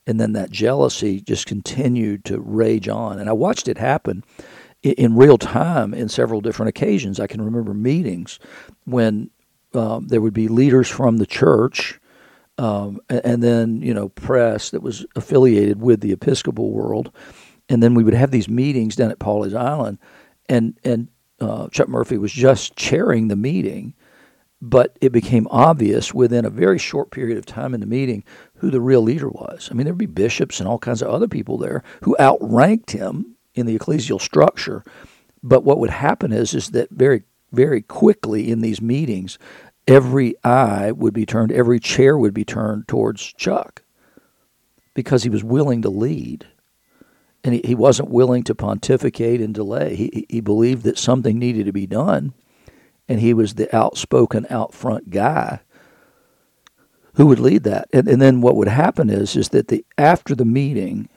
and 0.07 0.21
then 0.21 0.33
that 0.33 0.51
jealousy 0.51 1.21
just 1.21 1.47
continued 1.47 2.25
to 2.27 2.41
rage 2.41 2.89
on. 2.89 3.19
And 3.19 3.29
I 3.29 3.33
watched 3.33 3.69
it 3.69 3.79
happen 3.79 4.25
in 4.85 5.17
real 5.17 5.39
time 5.39 5.95
in 5.95 6.09
several 6.09 6.41
different 6.41 6.69
occasions. 6.69 7.19
I 7.19 7.27
can 7.27 7.43
remember 7.43 7.73
meetings 7.73 8.39
when 8.85 9.31
um, 9.73 10.09
there 10.09 10.21
would 10.21 10.35
be 10.35 10.49
leaders 10.49 10.89
from 10.89 11.17
the 11.17 11.27
church, 11.27 11.99
um, 12.59 13.01
and 13.09 13.43
then 13.43 13.81
you 13.83 13.95
know 13.95 14.11
press 14.11 14.71
that 14.71 14.83
was 14.83 15.05
affiliated 15.17 15.81
with 15.81 16.01
the 16.01 16.13
Episcopal 16.13 16.71
world, 16.71 17.11
and 17.69 17.83
then 17.83 17.95
we 17.95 18.05
would 18.05 18.15
have 18.15 18.31
these 18.31 18.49
meetings 18.49 18.95
down 18.95 19.11
at 19.11 19.19
Pawleys 19.19 19.55
Island, 19.55 19.99
and 20.49 20.79
and 20.85 21.09
uh, 21.41 21.69
Chuck 21.69 21.89
Murphy 21.89 22.19
was 22.19 22.33
just 22.33 22.77
chairing 22.77 23.29
the 23.29 23.37
meeting, 23.37 23.95
but 24.61 24.97
it 25.01 25.13
became 25.13 25.49
obvious 25.51 26.15
within 26.15 26.45
a 26.45 26.51
very 26.51 26.79
short 26.79 27.11
period 27.11 27.39
of 27.39 27.47
time 27.47 27.75
in 27.75 27.81
the 27.81 27.87
meeting 27.87 28.23
who 28.57 28.71
the 28.71 28.81
real 28.81 29.03
leader 29.03 29.29
was. 29.29 29.69
I 29.71 29.75
mean, 29.75 29.85
there'd 29.87 29.99
be 29.99 30.07
bishops 30.07 30.61
and 30.61 30.69
all 30.69 30.79
kinds 30.79 31.03
of 31.03 31.09
other 31.09 31.29
people 31.29 31.59
there 31.59 31.83
who 32.03 32.17
outranked 32.21 32.93
him 32.93 33.34
in 33.55 33.67
the 33.67 33.79
ecclesial 33.79 34.21
structure. 34.21 34.85
But 35.43 35.65
what 35.65 35.79
would 35.79 35.91
happen 35.91 36.33
is, 36.33 36.55
is 36.55 36.71
that 36.71 36.91
very, 36.91 37.25
very 37.53 37.83
quickly 37.83 38.51
in 38.51 38.61
these 38.61 38.81
meetings, 38.81 39.39
every 39.87 40.35
eye 40.43 40.93
would 40.93 41.15
be 41.15 41.27
turned, 41.27 41.53
every 41.53 41.81
chair 41.81 42.17
would 42.17 42.35
be 42.35 42.45
turned 42.45 42.89
towards 42.89 43.33
Chuck 43.35 43.83
because 44.95 45.23
he 45.23 45.29
was 45.29 45.45
willing 45.45 45.83
to 45.83 45.91
lead. 45.91 46.47
And 47.43 47.55
he, 47.55 47.61
he 47.63 47.75
wasn't 47.75 48.09
willing 48.09 48.43
to 48.45 48.55
pontificate 48.55 49.41
and 49.41 49.53
delay. 49.53 49.97
He, 49.97 50.27
he 50.31 50.41
believed 50.41 50.85
that 50.85 50.97
something 50.97 51.39
needed 51.39 51.67
to 51.67 51.73
be 51.73 51.87
done. 51.87 52.33
And 53.07 53.21
he 53.21 53.35
was 53.35 53.55
the 53.55 53.75
outspoken, 53.75 54.47
out 54.49 54.73
front 54.73 55.11
guy 55.11 55.61
who 57.15 57.27
would 57.27 57.39
lead 57.39 57.65
that. 57.65 57.89
And, 57.93 58.09
and 58.09 58.21
then 58.21 58.41
what 58.41 58.57
would 58.57 58.69
happen 58.69 59.11
is 59.11 59.37
is 59.37 59.51
that 59.51 59.69
the 59.69 59.85
after 59.99 60.35
the 60.35 60.45
meeting, 60.45 61.09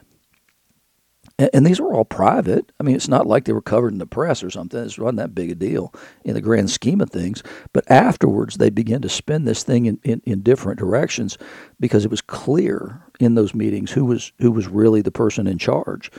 and, 1.39 1.49
and, 1.53 1.65
these 1.65 1.79
were 1.79 1.93
all 1.93 2.05
private. 2.05 2.71
I 2.79 2.83
mean, 2.83 2.95
it's 2.95 3.07
not 3.07 3.27
like 3.27 3.45
they 3.45 3.53
were 3.53 3.61
covered 3.61 3.93
in 3.93 3.99
the 3.99 4.07
press 4.07 4.43
or 4.43 4.49
something. 4.49 4.79
It 4.79 4.97
wasn't 4.97 5.17
that 5.17 5.35
big 5.35 5.51
a 5.51 5.55
deal 5.55 5.93
in 6.23 6.33
the 6.33 6.41
grand 6.41 6.71
scheme 6.71 6.99
of 6.99 7.09
things. 7.09 7.43
But 7.73 7.89
afterwards, 7.91 8.57
they 8.57 8.69
began 8.69 9.01
to 9.01 9.09
spin 9.09 9.45
this 9.45 9.63
thing 9.63 9.85
in, 9.85 9.99
in, 10.03 10.21
in 10.25 10.41
different 10.41 10.79
directions 10.79 11.37
because 11.79 12.05
it 12.05 12.11
was 12.11 12.21
clear 12.21 13.01
in 13.19 13.35
those 13.35 13.53
meetings 13.53 13.91
who 13.91 14.05
was 14.05 14.31
who 14.39 14.51
was 14.51 14.67
really 14.67 15.01
the 15.01 15.11
person 15.11 15.47
in 15.47 15.57
charge, 15.57 16.11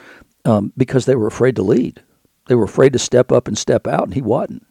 um, 0.45 0.73
because 0.77 1.07
they 1.07 1.17
were 1.17 1.27
afraid 1.27 1.57
to 1.57 1.63
lead. 1.63 2.03
They 2.47 2.55
were 2.55 2.65
afraid 2.65 2.93
to 2.95 2.99
step 2.99 3.33
up 3.33 3.49
and 3.49 3.59
step 3.59 3.87
out, 3.87 4.05
and 4.05 4.15
he 4.15 4.23
wasn't. 4.23 4.67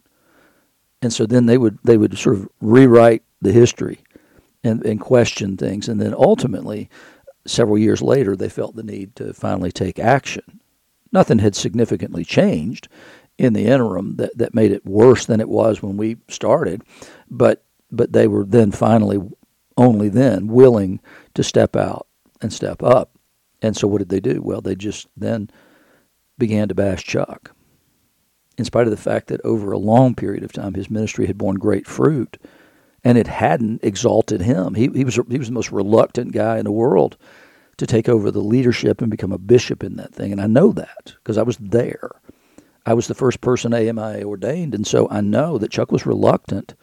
And 1.00 1.12
so 1.12 1.26
then 1.26 1.46
they 1.46 1.58
would 1.58 1.78
they 1.84 1.96
would 1.96 2.16
sort 2.18 2.36
of 2.36 2.48
rewrite 2.60 3.22
the 3.40 3.52
history 3.52 4.00
and, 4.64 4.84
and 4.84 5.00
question 5.00 5.56
things. 5.56 5.88
And 5.88 6.00
then 6.00 6.14
ultimately, 6.14 6.90
several 7.48 7.78
years 7.78 8.02
later, 8.02 8.36
they 8.36 8.48
felt 8.48 8.76
the 8.76 8.82
need 8.82 9.16
to 9.16 9.32
finally 9.32 9.72
take 9.72 9.98
action. 9.98 10.60
Nothing 11.12 11.38
had 11.38 11.56
significantly 11.56 12.24
changed 12.24 12.88
in 13.38 13.52
the 13.52 13.66
interim 13.66 14.16
that, 14.16 14.36
that 14.36 14.54
made 14.54 14.72
it 14.72 14.84
worse 14.84 15.24
than 15.24 15.40
it 15.40 15.48
was 15.48 15.82
when 15.82 15.96
we 15.96 16.16
started, 16.28 16.82
but 17.30 17.64
but 17.90 18.12
they 18.12 18.28
were 18.28 18.44
then 18.44 18.70
finally 18.70 19.18
only 19.78 20.10
then 20.10 20.48
willing 20.48 21.00
to 21.34 21.42
step 21.42 21.74
out 21.74 22.06
and 22.42 22.52
step 22.52 22.82
up. 22.82 23.12
And 23.62 23.74
so 23.74 23.88
what 23.88 23.98
did 23.98 24.10
they 24.10 24.20
do? 24.20 24.42
Well, 24.42 24.60
they 24.60 24.74
just 24.74 25.06
then 25.16 25.48
began 26.36 26.68
to 26.68 26.74
bash 26.74 27.04
Chuck. 27.04 27.52
In 28.58 28.64
spite 28.64 28.86
of 28.86 28.90
the 28.90 28.96
fact 28.96 29.28
that 29.28 29.40
over 29.42 29.72
a 29.72 29.78
long 29.78 30.14
period 30.14 30.42
of 30.42 30.52
time 30.52 30.74
his 30.74 30.90
ministry 30.90 31.26
had 31.26 31.38
borne 31.38 31.56
great 31.56 31.86
fruit, 31.86 32.36
and 33.04 33.16
it 33.16 33.26
hadn't 33.26 33.82
exalted 33.82 34.40
him. 34.40 34.74
He, 34.74 34.88
he, 34.88 35.04
was, 35.04 35.18
he 35.28 35.38
was 35.38 35.48
the 35.48 35.54
most 35.54 35.72
reluctant 35.72 36.32
guy 36.32 36.58
in 36.58 36.64
the 36.64 36.72
world 36.72 37.16
to 37.76 37.86
take 37.86 38.08
over 38.08 38.30
the 38.30 38.40
leadership 38.40 39.00
and 39.00 39.10
become 39.10 39.32
a 39.32 39.38
bishop 39.38 39.84
in 39.84 39.96
that 39.96 40.14
thing. 40.14 40.32
And 40.32 40.40
I 40.40 40.46
know 40.46 40.72
that 40.72 41.14
because 41.16 41.38
I 41.38 41.42
was 41.42 41.56
there. 41.58 42.10
I 42.84 42.94
was 42.94 43.06
the 43.06 43.14
first 43.14 43.40
person 43.40 43.74
AMI 43.74 44.24
ordained, 44.24 44.74
and 44.74 44.86
so 44.86 45.08
I 45.10 45.20
know 45.20 45.58
that 45.58 45.70
Chuck 45.70 45.92
was 45.92 46.06
reluctant 46.06 46.74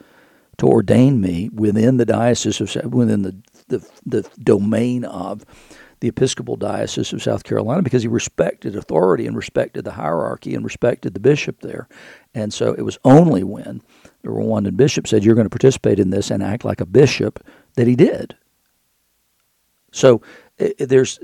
to 0.57 0.67
ordain 0.67 1.19
me 1.19 1.49
within 1.51 1.97
the 1.97 2.05
diocese 2.05 2.61
of 2.61 2.93
within 2.93 3.23
the 3.23 3.35
the, 3.67 3.89
the 4.05 4.21
domain 4.43 5.03
of 5.03 5.43
the 5.99 6.07
Episcopal 6.07 6.55
Diocese 6.55 7.13
of 7.13 7.23
South 7.23 7.43
Carolina 7.43 7.81
because 7.81 8.01
he 8.01 8.07
respected 8.07 8.75
authority 8.75 9.27
and 9.27 9.35
respected 9.35 9.85
the 9.85 9.91
hierarchy 9.91 10.55
and 10.55 10.63
respected 10.63 11.13
the 11.13 11.19
bishop 11.19 11.61
there. 11.61 11.87
And 12.33 12.53
so 12.53 12.73
it 12.73 12.81
was 12.81 12.97
only 13.03 13.43
when 13.43 13.81
the 14.21 14.29
Rwandan 14.29 14.77
bishop 14.77 15.07
said, 15.07 15.23
You're 15.23 15.35
going 15.35 15.45
to 15.45 15.49
participate 15.49 15.99
in 15.99 16.09
this 16.09 16.31
and 16.31 16.43
act 16.43 16.65
like 16.65 16.81
a 16.81 16.85
bishop, 16.85 17.45
that 17.75 17.87
he 17.87 17.95
did. 17.95 18.35
So 19.91 20.21
it, 20.57 20.89
there's, 20.89 21.19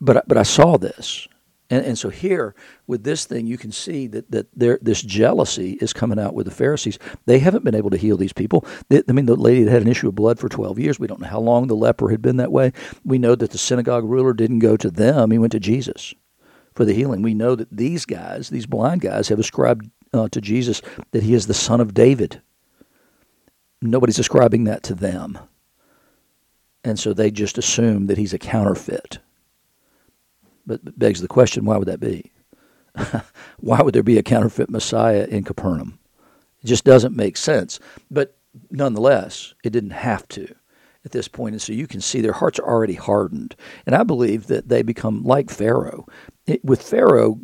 but, 0.00 0.26
but 0.26 0.36
I 0.36 0.42
saw 0.42 0.76
this. 0.76 1.28
And, 1.70 1.84
and 1.84 1.98
so 1.98 2.10
here, 2.10 2.54
with 2.86 3.04
this 3.04 3.24
thing, 3.24 3.46
you 3.46 3.56
can 3.56 3.72
see 3.72 4.06
that, 4.08 4.30
that 4.30 4.48
there, 4.54 4.78
this 4.82 5.00
jealousy 5.00 5.72
is 5.80 5.92
coming 5.92 6.18
out 6.18 6.34
with 6.34 6.46
the 6.46 6.52
Pharisees. 6.52 6.98
They 7.24 7.38
haven't 7.38 7.64
been 7.64 7.74
able 7.74 7.90
to 7.90 7.96
heal 7.96 8.16
these 8.16 8.34
people. 8.34 8.66
They, 8.90 9.02
I 9.08 9.12
mean, 9.12 9.26
the 9.26 9.34
lady 9.34 9.62
had 9.62 9.72
had 9.72 9.82
an 9.82 9.88
issue 9.88 10.08
of 10.08 10.14
blood 10.14 10.38
for 10.38 10.48
12 10.48 10.78
years. 10.78 11.00
We 11.00 11.06
don't 11.06 11.20
know 11.20 11.28
how 11.28 11.40
long 11.40 11.66
the 11.66 11.76
leper 11.76 12.10
had 12.10 12.20
been 12.20 12.36
that 12.36 12.52
way. 12.52 12.72
We 13.04 13.18
know 13.18 13.34
that 13.34 13.50
the 13.50 13.58
synagogue 13.58 14.04
ruler 14.04 14.34
didn't 14.34 14.58
go 14.58 14.76
to 14.76 14.90
them, 14.90 15.30
he 15.30 15.38
went 15.38 15.52
to 15.52 15.60
Jesus 15.60 16.14
for 16.74 16.84
the 16.84 16.92
healing. 16.92 17.22
We 17.22 17.34
know 17.34 17.54
that 17.54 17.74
these 17.74 18.04
guys, 18.04 18.50
these 18.50 18.66
blind 18.66 19.00
guys, 19.00 19.28
have 19.28 19.38
ascribed 19.38 19.88
uh, 20.12 20.28
to 20.28 20.40
Jesus 20.40 20.82
that 21.12 21.22
he 21.22 21.34
is 21.34 21.46
the 21.46 21.54
son 21.54 21.80
of 21.80 21.94
David. 21.94 22.42
Nobody's 23.80 24.18
ascribing 24.18 24.64
that 24.64 24.82
to 24.84 24.94
them. 24.94 25.38
And 26.82 26.98
so 26.98 27.14
they 27.14 27.30
just 27.30 27.56
assume 27.56 28.06
that 28.06 28.18
he's 28.18 28.34
a 28.34 28.38
counterfeit. 28.38 29.18
But 30.66 30.98
begs 30.98 31.20
the 31.20 31.28
question 31.28 31.64
why 31.64 31.76
would 31.76 31.88
that 31.88 32.00
be? 32.00 32.32
why 33.58 33.82
would 33.82 33.94
there 33.94 34.02
be 34.02 34.18
a 34.18 34.22
counterfeit 34.22 34.70
Messiah 34.70 35.26
in 35.28 35.44
Capernaum? 35.44 35.98
It 36.62 36.66
just 36.66 36.84
doesn't 36.84 37.16
make 37.16 37.36
sense. 37.36 37.80
But 38.10 38.36
nonetheless, 38.70 39.54
it 39.64 39.70
didn't 39.70 39.90
have 39.90 40.26
to 40.28 40.54
at 41.04 41.12
this 41.12 41.28
point. 41.28 41.54
And 41.54 41.62
so 41.62 41.72
you 41.72 41.86
can 41.86 42.00
see 42.00 42.20
their 42.20 42.32
hearts 42.32 42.58
are 42.58 42.68
already 42.68 42.94
hardened. 42.94 43.56
And 43.86 43.94
I 43.94 44.02
believe 44.02 44.46
that 44.46 44.68
they 44.68 44.82
become 44.82 45.22
like 45.22 45.50
Pharaoh. 45.50 46.06
It, 46.46 46.64
with 46.64 46.82
Pharaoh, 46.82 47.38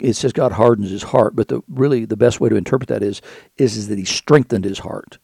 it 0.00 0.14
says 0.14 0.32
God 0.32 0.52
hardens 0.52 0.90
his 0.90 1.04
heart, 1.04 1.36
but 1.36 1.48
the 1.48 1.62
really 1.68 2.04
the 2.04 2.16
best 2.16 2.40
way 2.40 2.48
to 2.48 2.56
interpret 2.56 2.88
that 2.88 3.02
is 3.02 3.22
is, 3.56 3.76
is 3.76 3.88
that 3.88 3.98
he 3.98 4.04
strengthened 4.04 4.64
his 4.64 4.80
heart 4.80 5.18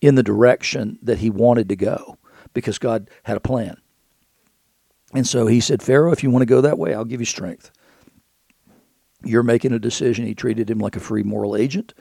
in 0.00 0.14
the 0.14 0.22
direction 0.22 0.98
that 1.02 1.18
he 1.18 1.30
wanted 1.30 1.68
to 1.68 1.76
go 1.76 2.18
because 2.54 2.78
God 2.78 3.10
had 3.24 3.36
a 3.36 3.40
plan. 3.40 3.76
And 5.12 5.26
so 5.26 5.46
he 5.46 5.60
said, 5.60 5.82
Pharaoh, 5.82 6.12
if 6.12 6.22
you 6.22 6.30
want 6.30 6.42
to 6.42 6.46
go 6.46 6.60
that 6.60 6.78
way, 6.78 6.94
I'll 6.94 7.04
give 7.04 7.20
you 7.20 7.26
strength. 7.26 7.70
You're 9.24 9.42
making 9.42 9.72
a 9.72 9.78
decision. 9.78 10.26
He 10.26 10.34
treated 10.34 10.70
him 10.70 10.78
like 10.78 10.96
a 10.96 11.00
free 11.00 11.22
moral 11.22 11.56
agent 11.56 11.94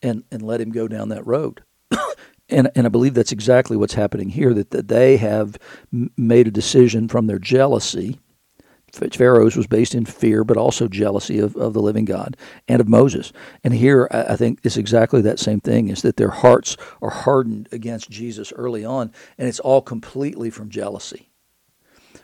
and, 0.00 0.24
and 0.30 0.42
let 0.42 0.60
him 0.60 0.70
go 0.70 0.88
down 0.88 1.08
that 1.10 1.26
road. 1.26 1.62
and, 2.48 2.70
and 2.74 2.86
I 2.86 2.88
believe 2.88 3.14
that's 3.14 3.32
exactly 3.32 3.76
what's 3.76 3.94
happening 3.94 4.30
here 4.30 4.54
that, 4.54 4.70
that 4.70 4.88
they 4.88 5.16
have 5.18 5.58
made 6.16 6.46
a 6.46 6.52
decision 6.52 7.08
from 7.08 7.26
their 7.26 7.38
jealousy 7.38 8.18
Pharaoh's 8.92 9.56
was 9.56 9.66
based 9.66 9.94
in 9.94 10.04
fear, 10.04 10.44
but 10.44 10.56
also 10.56 10.86
jealousy 10.86 11.38
of, 11.38 11.56
of 11.56 11.72
the 11.72 11.80
living 11.80 12.04
God 12.04 12.36
and 12.68 12.80
of 12.80 12.88
Moses. 12.88 13.32
And 13.64 13.72
here, 13.74 14.06
I 14.10 14.36
think 14.36 14.60
it's 14.64 14.76
exactly 14.76 15.22
that 15.22 15.38
same 15.38 15.60
thing: 15.60 15.88
is 15.88 16.02
that 16.02 16.16
their 16.16 16.30
hearts 16.30 16.76
are 17.00 17.10
hardened 17.10 17.68
against 17.72 18.10
Jesus 18.10 18.52
early 18.52 18.84
on, 18.84 19.10
and 19.38 19.48
it's 19.48 19.60
all 19.60 19.80
completely 19.80 20.50
from 20.50 20.68
jealousy. 20.68 21.31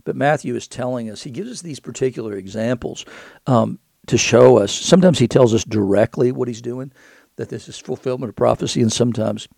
But 0.09 0.17
Matthew 0.17 0.57
is 0.57 0.67
telling 0.67 1.11
us; 1.11 1.25
he 1.25 1.31
gives 1.31 1.51
us 1.51 1.61
these 1.61 1.81
particular 1.81 2.35
examples 2.35 3.05
um, 3.47 3.79
to 4.07 4.17
show 4.17 4.57
us. 4.57 4.73
Sometimes 4.73 5.19
he 5.19 5.29
tells 5.29 5.53
us 5.53 5.65
directly 5.65 6.33
what 6.33 6.49
he's 6.49 6.63
doing, 6.63 6.93
that 7.37 7.51
this 7.51 7.69
is 7.69 7.77
fulfillment 7.77 8.31
of 8.31 8.35
prophecy, 8.35 8.81
and 8.81 8.91
sometimes 8.91 9.49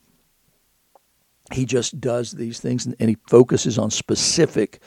he 1.53 1.65
just 1.65 2.01
does 2.01 2.33
these 2.33 2.59
things 2.59 2.85
and, 2.85 2.97
and 2.99 3.11
he 3.11 3.17
focuses 3.29 3.79
on 3.79 3.93
specific 3.93 4.83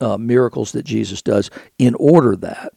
uh, 0.00 0.16
miracles 0.16 0.72
that 0.72 0.84
Jesus 0.84 1.22
does 1.22 1.50
in 1.78 1.94
order 2.00 2.34
that 2.34 2.72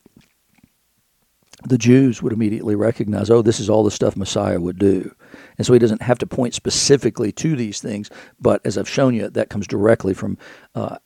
the 1.64 1.80
Jews 1.80 2.22
would 2.22 2.32
immediately 2.32 2.76
recognize, 2.76 3.32
oh, 3.32 3.42
this 3.42 3.60
is 3.60 3.72
all 3.72 3.84
the 3.84 3.90
stuff 3.90 4.16
Messiah 4.16 4.62
would 4.62 4.78
do. 4.78 5.16
And 5.58 5.66
so 5.66 5.74
he 5.74 5.80
doesn't 5.80 6.04
have 6.04 6.20
to 6.20 6.28
point 6.28 6.54
specifically 6.54 7.32
to 7.32 7.56
these 7.56 7.82
things, 7.82 8.12
but 8.40 8.62
as 8.66 8.78
I've 8.78 8.88
shown 8.88 9.16
you, 9.16 9.30
that 9.32 9.50
comes 9.50 9.66
directly 9.66 10.14
from 10.14 10.38
uh, 10.76 10.98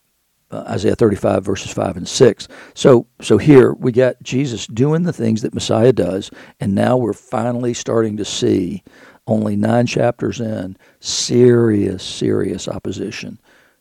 uh, 0.54 0.63
Isaiah 0.70 0.96
35 0.96 1.44
verses 1.44 1.72
5 1.74 1.98
and 1.98 2.08
6. 2.08 2.48
So 2.74 3.08
so 3.22 3.38
here 3.38 3.74
we 3.74 3.92
got 3.92 4.22
Jesus 4.24 4.68
doing 4.68 5.04
the 5.04 5.13
things 5.13 5.42
that 5.42 5.54
Messiah 5.54 5.94
does 5.94 6.32
and 6.60 6.76
now 6.76 6.98
we're 6.98 7.13
finally 7.13 7.74
starting 7.74 8.18
to 8.18 8.26
see 8.26 8.84
only 9.28 9.56
9 9.56 9.88
chapters 9.88 10.39
in 10.39 10.78
serious 11.00 12.04
serious 12.04 12.68
opposition 12.68 13.39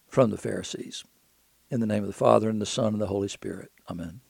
from 0.08 0.30
the 0.30 0.38
Pharisees. 0.38 1.04
In 1.70 1.80
the 1.80 1.86
name 1.86 2.02
of 2.02 2.08
the 2.08 2.12
Father 2.12 2.50
and 2.50 2.60
the 2.60 2.66
Son 2.66 2.92
and 2.92 3.00
the 3.00 3.06
Holy 3.06 3.28
Spirit. 3.28 3.70
Amen. 3.90 4.20